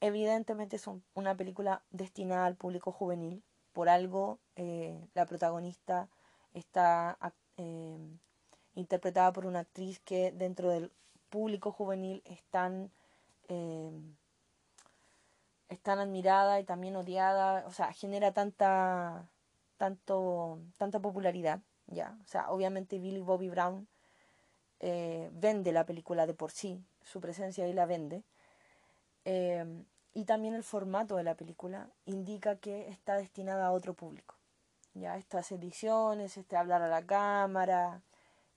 [0.00, 3.42] Evidentemente es una película destinada al público juvenil.
[3.72, 6.08] Por algo eh, la protagonista
[6.54, 7.18] está
[7.56, 7.98] eh,
[8.80, 10.90] interpretada por una actriz que dentro del
[11.30, 12.90] público juvenil es tan,
[13.48, 13.90] eh,
[15.84, 19.28] admirada y también odiada, o sea, genera tanta,
[19.76, 23.88] tanto, tanta popularidad, ya, o sea, obviamente Billy Bobby Brown
[24.80, 28.22] eh, vende la película de por sí, su presencia ahí la vende,
[29.24, 29.64] eh,
[30.14, 34.36] y también el formato de la película indica que está destinada a otro público,
[34.94, 38.02] ya, estas ediciones, este hablar a la cámara,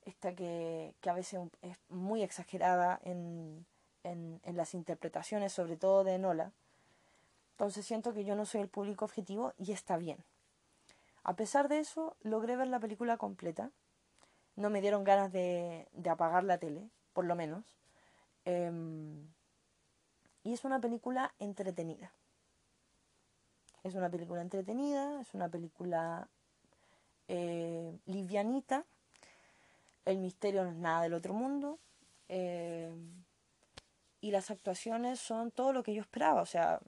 [0.05, 3.65] esta que, que a veces es muy exagerada en,
[4.03, 6.51] en, las interpretaciones, sobre todo de Nola.
[7.51, 10.17] Entonces siento que yo no soy el público objetivo y está bien.
[11.23, 13.71] A pesar de eso, logré ver la película completa.
[14.55, 17.63] No me dieron ganas de, de apagar la tele, por lo menos.
[18.45, 18.71] Eh,
[20.43, 22.11] y es una película entretenida.
[23.83, 26.27] Es una película entretenida, es una película
[27.27, 28.85] eh, livianita,
[30.05, 31.79] el misterio no es nada del otro mundo.
[32.29, 32.91] Eh,
[34.21, 36.41] y las actuaciones son todo lo que yo esperaba.
[36.41, 36.79] O sea,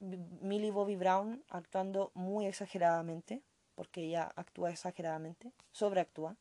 [0.00, 3.42] Millie Bobby Brown actuando muy exageradamente,
[3.74, 6.36] porque ella actúa exageradamente, sobreactúa.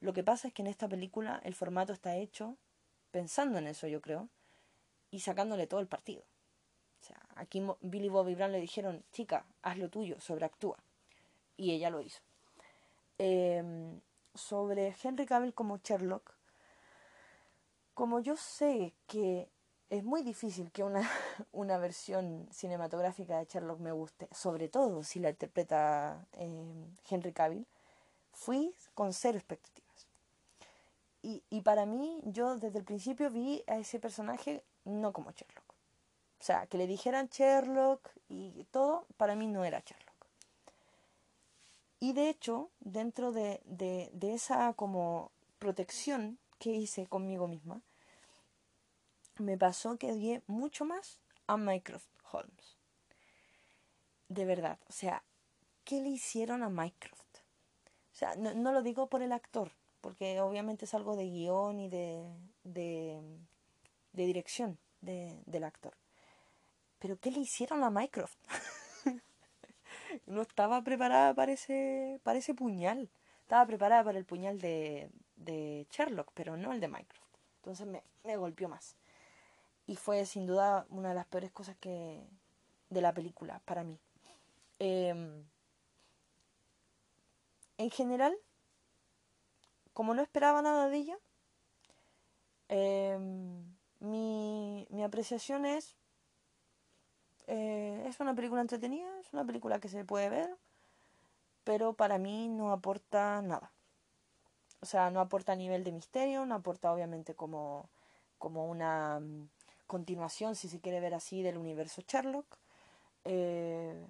[0.00, 2.56] Lo que pasa es que en esta película el formato está hecho
[3.10, 4.28] pensando en eso, yo creo,
[5.10, 6.22] y sacándole todo el partido.
[7.00, 10.78] O sea, aquí Billy Bobby Brown le dijeron, chica, haz lo tuyo, sobreactúa.
[11.56, 12.20] Y ella lo hizo.
[13.18, 13.62] Eh,
[14.36, 16.34] sobre Henry Cavill como Sherlock,
[17.94, 19.48] como yo sé que
[19.88, 21.00] es muy difícil que una,
[21.52, 27.66] una versión cinematográfica de Sherlock me guste, sobre todo si la interpreta eh, Henry Cavill,
[28.32, 30.06] fui con cero expectativas.
[31.22, 35.64] Y, y para mí, yo desde el principio vi a ese personaje no como Sherlock.
[36.38, 40.05] O sea, que le dijeran Sherlock y todo, para mí no era Sherlock.
[41.98, 47.80] Y de hecho, dentro de, de, esa como protección que hice conmigo misma,
[49.38, 52.76] me pasó que odié mucho más a Mycroft Holmes.
[54.28, 55.22] De verdad, o sea,
[55.84, 57.38] ¿qué le hicieron a Mycroft?
[58.12, 61.80] O sea, no, no lo digo por el actor, porque obviamente es algo de guion
[61.80, 62.24] y de,
[62.64, 63.20] de,
[64.12, 65.94] dirección de, del actor.
[66.98, 68.38] Pero ¿qué le hicieron a Mycroft?
[70.26, 73.10] no estaba preparada para ese, para ese puñal.
[73.42, 77.22] Estaba preparada para el puñal de, de Sherlock, pero no el de Mycroft.
[77.58, 78.96] Entonces me, me golpeó más.
[79.86, 82.22] Y fue sin duda una de las peores cosas que
[82.90, 83.98] de la película para mí.
[84.78, 85.44] Eh,
[87.78, 88.36] en general,
[89.92, 91.18] como no esperaba nada de ella,
[92.68, 93.18] eh,
[94.00, 95.96] mi, mi apreciación es
[97.46, 100.56] eh, es una película entretenida, es una película que se puede ver,
[101.64, 103.72] pero para mí no aporta nada.
[104.80, 107.88] O sea, no aporta nivel de misterio, no aporta obviamente como,
[108.38, 109.48] como una mm,
[109.86, 112.46] continuación, si se quiere ver así, del universo Sherlock.
[113.24, 114.06] Eh,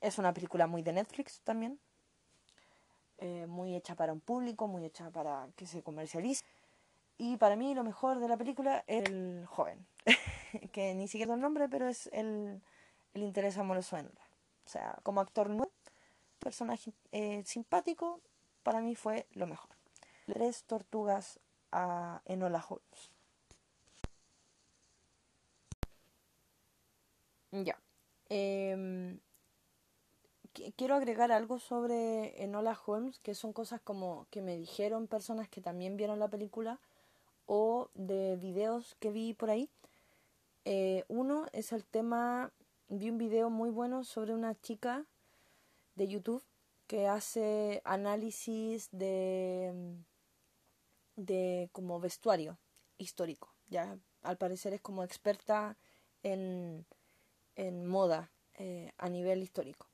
[0.00, 1.78] es una película muy de Netflix también,
[3.18, 6.42] eh, muy hecha para un público, muy hecha para que se comercialice.
[7.22, 9.86] Y para mí lo mejor de la película es el joven,
[10.72, 12.62] que ni siquiera el nombre, pero es el,
[13.12, 15.70] el interés amoroso en O sea, como actor nuevo,
[16.38, 18.22] personaje eh, simpático,
[18.62, 19.68] para mí fue lo mejor.
[20.24, 21.38] Tres tortugas
[21.72, 23.10] a Enola Holmes.
[27.50, 27.78] Ya.
[28.30, 29.18] Eh,
[30.74, 35.60] quiero agregar algo sobre Enola Holmes, que son cosas como que me dijeron personas que
[35.60, 36.80] también vieron la película
[37.52, 39.68] o de videos que vi por ahí.
[40.64, 42.52] Eh, uno es el tema,
[42.88, 45.04] vi un video muy bueno sobre una chica
[45.96, 46.44] de YouTube
[46.86, 49.96] que hace análisis de,
[51.16, 52.56] de como vestuario
[52.98, 53.52] histórico.
[53.68, 55.76] Ya al parecer es como experta
[56.22, 56.86] en,
[57.56, 59.88] en moda eh, a nivel histórico.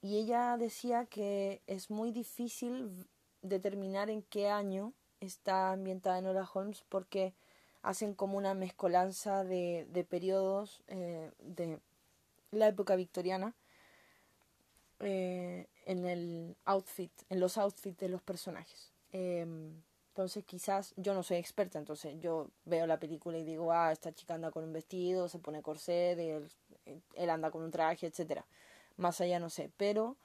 [0.00, 3.08] Y ella decía que es muy difícil
[3.42, 7.34] determinar en qué año está ambientada en Enola Holmes porque
[7.82, 11.78] hacen como una mezcolanza de, de periodos eh, de
[12.50, 13.54] la época victoriana
[15.00, 18.92] eh, en el outfit, en los outfits de los personajes.
[19.12, 19.72] Em,
[20.08, 24.12] entonces quizás yo no soy experta, entonces yo veo la película y digo, ah, esta
[24.12, 26.50] chica anda con un vestido, se pone corset, él,
[27.14, 28.44] él anda con un traje, etcétera.
[28.96, 30.16] Más allá no sé, pero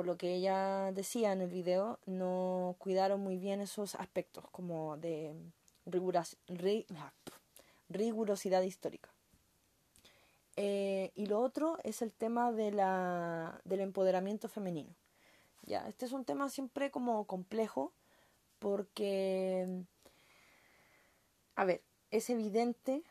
[0.00, 4.96] por lo que ella decía en el video, no cuidaron muy bien esos aspectos como
[4.96, 5.34] de
[5.84, 6.32] rigurosidad
[8.62, 9.10] histórica.
[10.56, 14.94] Eh, y lo otro es el tema del empoderamiento femenino.
[15.66, 17.92] Ya, este es un tema siempre como complejo
[18.58, 19.84] porque,
[21.56, 23.02] a ver, es evidente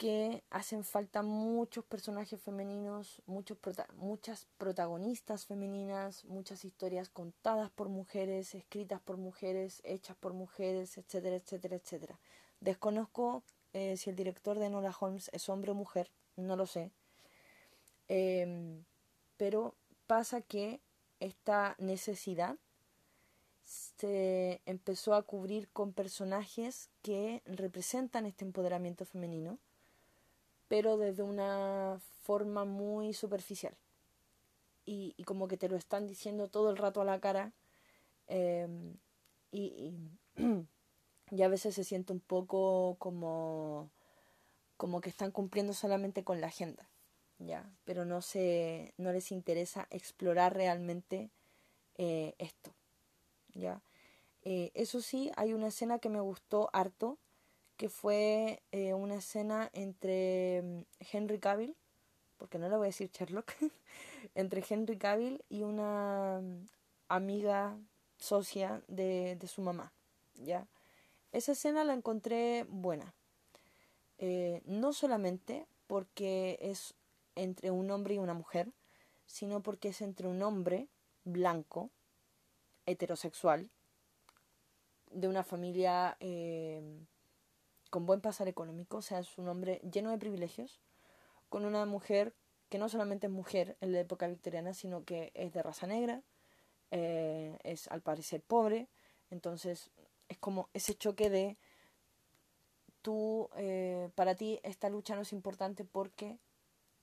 [0.00, 3.58] que hacen falta muchos personajes femeninos, muchos
[3.96, 11.36] muchas protagonistas femeninas, muchas historias contadas por mujeres, escritas por mujeres, hechas por mujeres, etcétera,
[11.36, 12.18] etcétera, etcétera.
[12.60, 13.42] Desconozco
[13.74, 16.90] eh, si el director de Nola Holmes es hombre o mujer, no lo sé.
[18.08, 18.82] Em,
[19.36, 19.74] pero
[20.06, 20.80] pasa que
[21.20, 22.56] esta necesidad
[23.64, 29.58] se empezó a cubrir con personajes que representan este empoderamiento femenino
[30.70, 33.76] pero desde una forma muy superficial.
[34.86, 37.52] Y, como que te lo están diciendo todo el rato a la cara.
[38.28, 38.96] Em,
[39.50, 39.96] y,
[41.32, 43.90] y, a veces se siente un poco como,
[44.76, 46.88] como que están cumpliendo solamente con la agenda.
[47.40, 47.68] ¿ya?
[47.84, 51.32] Pero no, se, no les interesa explorar realmente
[51.98, 52.72] eh, esto.
[53.54, 53.82] ¿ya?
[54.42, 57.18] Eh, eso sí, hay una escena que me gustó harto,
[57.80, 60.80] que fue eh, una escena entre mm,
[61.12, 61.74] Henry Cavill,
[62.36, 63.54] porque no le voy a decir Sherlock,
[64.34, 66.66] entre Henry Cavill y una mm,
[67.08, 67.78] amiga
[68.18, 69.94] socia de, su mamá,
[70.34, 70.66] ¿ya?
[71.32, 73.14] Esa escena la encontré buena.
[74.18, 76.92] Eh, no solamente porque es
[77.34, 78.70] entre un hombre y una mujer,
[79.24, 80.88] sino porque es entre un hombre
[81.24, 81.88] blanco,
[82.84, 83.70] heterosexual,
[85.10, 87.06] de una familia eh,
[87.90, 90.80] con buen pasar económico, o sea, es un hombre lleno de privilegios,
[91.48, 92.34] con una mujer
[92.68, 96.22] que no solamente es mujer en la época victoriana, sino que es de raza negra,
[96.92, 98.88] eh, es al parecer pobre,
[99.30, 99.90] entonces
[100.28, 101.58] es como ese choque de
[103.02, 106.38] tú, eh, para ti esta lucha no es importante porque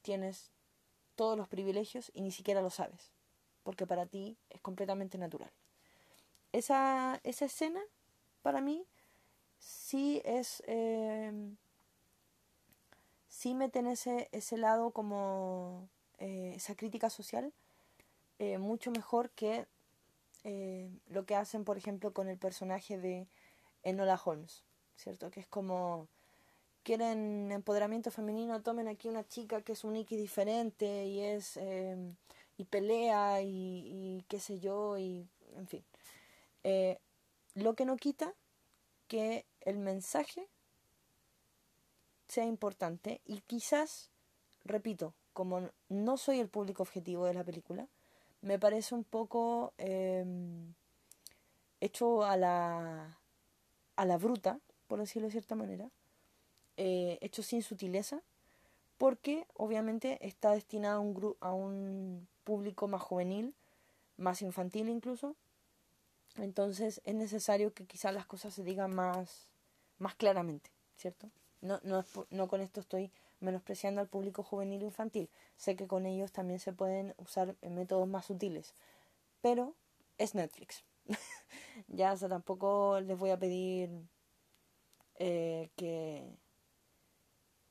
[0.01, 0.51] tienes
[1.15, 3.11] todos los privilegios y ni siquiera lo sabes,
[3.63, 5.51] porque para ti es completamente natural.
[6.53, 7.81] Esa, esa escena,
[8.41, 8.85] para mí,
[9.59, 11.31] sí es, eh,
[13.37, 15.87] sí meten ese, ese lado como
[16.17, 17.53] eh, esa crítica social
[18.39, 19.67] eh, mucho mejor que
[20.43, 23.27] eh, lo que hacen, por ejemplo, con el personaje de
[23.83, 24.63] Enola Holmes,
[24.95, 25.29] ¿cierto?
[25.29, 26.07] Que es como
[26.83, 31.59] quieren empoderamiento femenino, tomen aquí una chica que es única y diferente y es
[32.57, 35.83] y pelea y, qué sé yo y en fin.
[37.55, 38.33] lo que no quita
[39.07, 40.47] que el mensaje
[42.27, 44.09] sea importante y quizás,
[44.63, 47.87] repito, como no soy el público objetivo de la película,
[48.41, 50.73] me parece un poco em,
[51.81, 53.17] hecho a la,
[53.95, 55.89] a la bruta, por decirlo de cierta manera,
[56.77, 58.21] eh, hecho sin sutileza,
[58.97, 63.53] porque obviamente está destinado a un, a un público más juvenil,
[64.17, 65.35] más infantil incluso,
[66.37, 69.51] entonces es necesario que quizás las cosas se digan más,
[69.97, 71.29] más claramente, ¿cierto?
[71.61, 75.29] No, no, no con esto estoy menospreciando al público juvenil infantil.
[75.55, 78.73] Sé que con ellos también se pueden usar métodos más sutiles.
[79.41, 79.75] Pero
[80.17, 80.83] es Netflix.
[81.87, 83.89] ya, tampoco les voy a pedir
[85.15, 86.23] eh, que,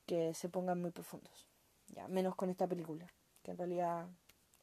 [0.07, 1.47] que se pongan muy profundos.
[1.89, 3.07] Ya, menos con esta película.
[3.43, 4.07] Que en realidad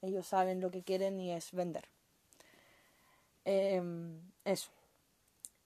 [0.01, 1.87] ellos saben lo que quieren y es vender.
[3.45, 4.71] Em, eso.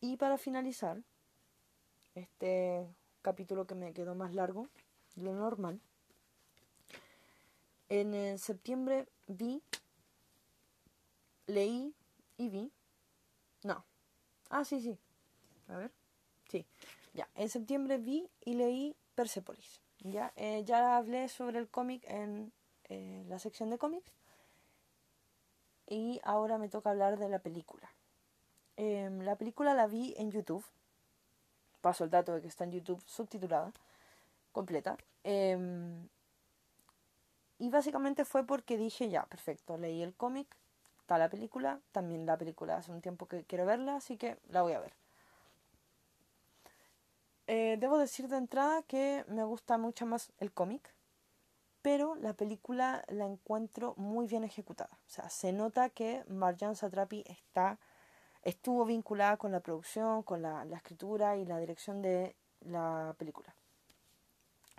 [0.01, 1.01] Y para finalizar,
[2.15, 2.87] este
[3.21, 4.67] capítulo que me quedó más largo,
[5.15, 5.79] lo normal,
[7.89, 9.61] en septiembre vi,
[11.47, 11.93] leí
[12.37, 12.71] y vi,
[13.63, 13.83] no,
[14.49, 14.97] ah, sí, sí,
[15.67, 15.91] a ver,
[16.49, 16.65] sí,
[17.13, 19.81] Ya, en septiembre vi y leí Persepolis.
[20.03, 22.51] Ya, eh, ya hablé sobre el cómic en
[22.89, 24.11] eh, la sección de cómics.
[25.87, 27.89] Y ahora me toca hablar de la película.
[28.75, 30.65] Em, la película la vi en YouTube.
[31.81, 33.71] Paso el dato de que está en YouTube subtitulada,
[34.51, 34.97] completa.
[35.23, 36.07] Em,
[37.59, 40.47] y básicamente fue porque dije, ya, perfecto, leí el cómic,
[40.99, 44.61] está la película, también la película hace un tiempo que quiero verla, así que la
[44.61, 44.93] voy a ver.
[47.47, 50.93] Eh, debo decir de entrada que me gusta mucho más el cómic,
[51.81, 54.97] pero la película la encuentro muy bien ejecutada.
[55.07, 57.79] O sea, se nota que Marjan Satrapi está,
[58.43, 63.53] estuvo vinculada con la producción, con la, escritura y la dirección de la película.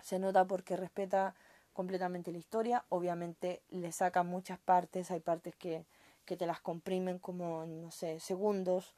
[0.01, 1.35] Se nota porque respeta
[1.73, 5.85] completamente la historia, obviamente le saca muchas partes, hay partes que,
[6.25, 8.93] que te las comprimen como, no sé, segundos,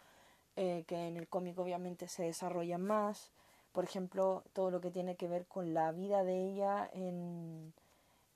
[0.55, 3.31] eh, que en el cómic obviamente se desarrollan más
[3.71, 7.73] por ejemplo, todo lo que tiene que ver con la vida de ella en,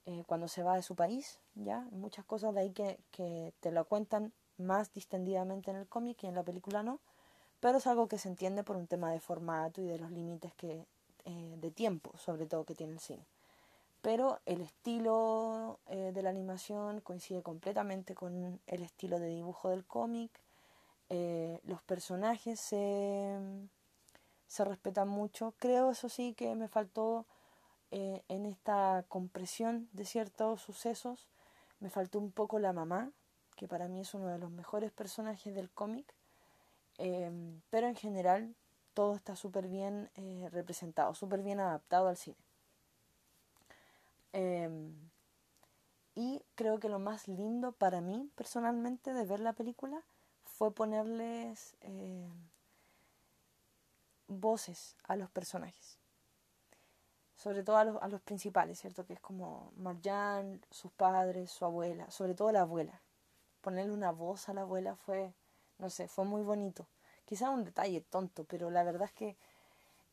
[0.08, 1.80] eh, cuando se va de su país, ¿ya?
[1.92, 6.28] Muchas cosas de ahí que, que te lo cuentan más distendidamente en el cómic y
[6.28, 7.00] en la película no,
[7.60, 10.54] pero es algo que se entiende por un tema de formato y de los límites
[10.54, 10.86] que,
[11.26, 13.26] eh, de tiempo, sobre todo, que tiene el cine.
[14.04, 19.86] Pero el estilo eh, de la animación coincide completamente con el estilo de dibujo del
[19.86, 20.32] cómic.
[21.64, 23.40] los personajes se,
[24.48, 25.54] se respetan mucho.
[25.58, 27.26] Creo, eso sí, que me faltó
[27.98, 31.30] eh, en esta compresión de ciertos sucesos,
[31.80, 33.14] me faltó un poco la mamá,
[33.56, 36.14] que para mí es uno de los mejores personajes del cómic,
[36.98, 38.54] em, pero en general
[38.94, 42.36] todo está súper bien eh, representado, súper bien adaptado al cine.
[44.34, 44.94] Em,
[46.16, 50.04] y creo que lo más lindo para mí personalmente de ver la película
[50.44, 52.30] fue ponerles em,
[54.28, 56.05] voces a los personajes.
[57.46, 59.06] Sobre todo a los, a los principales, ¿cierto?
[59.06, 63.04] Que es como Marjan, sus padres, su abuela, sobre todo la abuela.
[63.62, 65.32] Ponerle una voz a la abuela fue,
[65.78, 66.88] no sé, fue muy bonito.
[67.24, 69.38] Quizá un detalle tonto, pero la verdad es que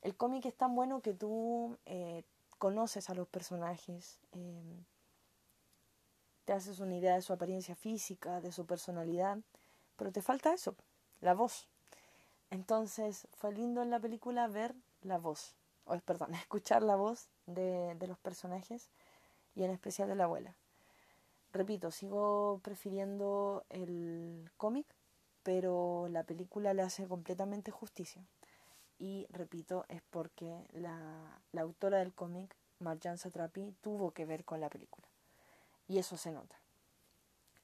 [0.02, 2.22] el cómic es tan bueno que tú eh,
[2.58, 4.84] conoces a los personajes, em,
[6.44, 9.38] te haces una idea de su apariencia física, de su personalidad,
[9.96, 10.76] pero te falta eso,
[11.22, 11.66] la voz.
[12.50, 15.54] Entonces fue lindo en la película ver la voz,
[15.84, 18.90] o perdón, escuchar la voz de, de los personajes
[19.54, 20.54] y en especial de la abuela.
[21.52, 24.86] Repito, sigo prefiriendo el cómic,
[25.42, 28.24] pero la película le hace completamente justicia.
[28.98, 34.60] Y repito, es porque la, la autora del cómic, Marjan Satrapi, tuvo que ver con
[34.60, 35.06] la película.
[35.88, 36.56] Y eso se nota.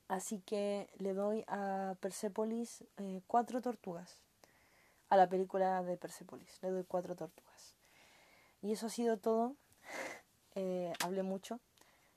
[0.08, 4.20] Así que le doy a Persepolis eh, cuatro tortugas
[5.10, 6.58] a la película de Persepolis.
[6.62, 7.47] Le doy cuatro tortugas.
[8.62, 9.56] Y eso ha sido todo.
[10.54, 11.60] Eh, hablé mucho.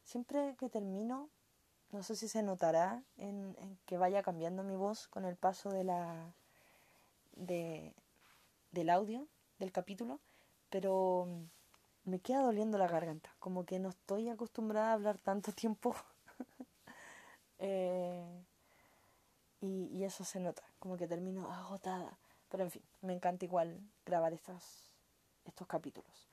[0.04, 1.30] Siempre que termino,
[1.92, 5.84] no sé si se notará en, que vaya cambiando mi voz con el paso de
[5.84, 6.34] la
[7.34, 7.94] de,
[8.72, 9.28] del audio
[9.60, 10.20] del capítulo,
[10.72, 11.28] pero
[12.06, 15.96] me queda doliendo la garganta, como que no estoy acostumbrada a hablar tanto tiempo.
[17.64, 18.44] Eh,
[19.62, 22.18] y, y eso se nota, como que termino agotada.
[22.50, 24.64] Pero en fin, me encanta igual grabar estos,
[25.46, 26.31] estos capítulos.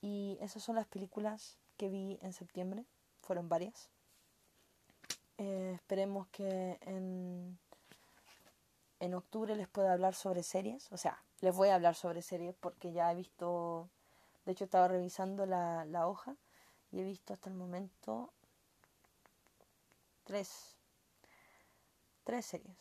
[0.00, 2.86] Y esas son las películas que vi en septiembre.
[3.20, 3.90] Fueron varias.
[5.38, 7.58] Eh, esperemos que en,
[9.00, 10.90] en octubre les pueda hablar sobre series.
[10.92, 13.88] O sea, les voy a hablar sobre series porque ya he visto...
[14.44, 16.36] De hecho, estaba revisando la, la hoja
[16.90, 18.32] y he visto hasta el momento
[20.24, 20.76] tres,
[22.24, 22.76] tres series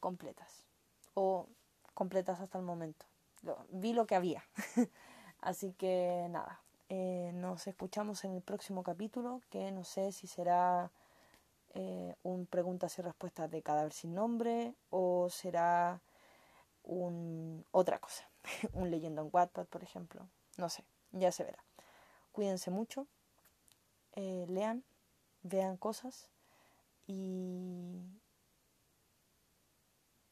[0.00, 0.66] completas
[1.14, 1.48] o
[1.94, 3.06] completas hasta el momento.
[3.70, 4.44] vi lo que había.
[5.40, 10.90] Así que nada, eh, nos escuchamos en el próximo capítulo, que no sé si será
[11.74, 16.00] eh, un preguntas y respuestas de cadáver sin nombre o será
[16.84, 18.28] un, otra cosa,
[18.72, 20.28] un leyendo en Wattpad, por ejemplo.
[20.56, 21.62] No sé, ya se verá.
[22.32, 23.06] Cuídense mucho,
[24.16, 24.84] eh, lean,
[25.42, 26.28] vean cosas
[27.06, 28.00] y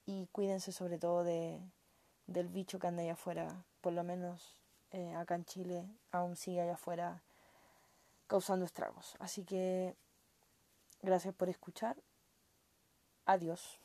[0.06, 1.60] y cuídense sobre todo de,
[2.26, 4.54] del bicho que anda allá afuera, por lo menos
[4.96, 7.22] eh, acá en Chile aún sigue allá afuera
[8.26, 9.14] causando estragos.
[9.18, 9.94] Así que
[11.02, 12.02] gracias por escuchar.
[13.26, 13.78] Adiós.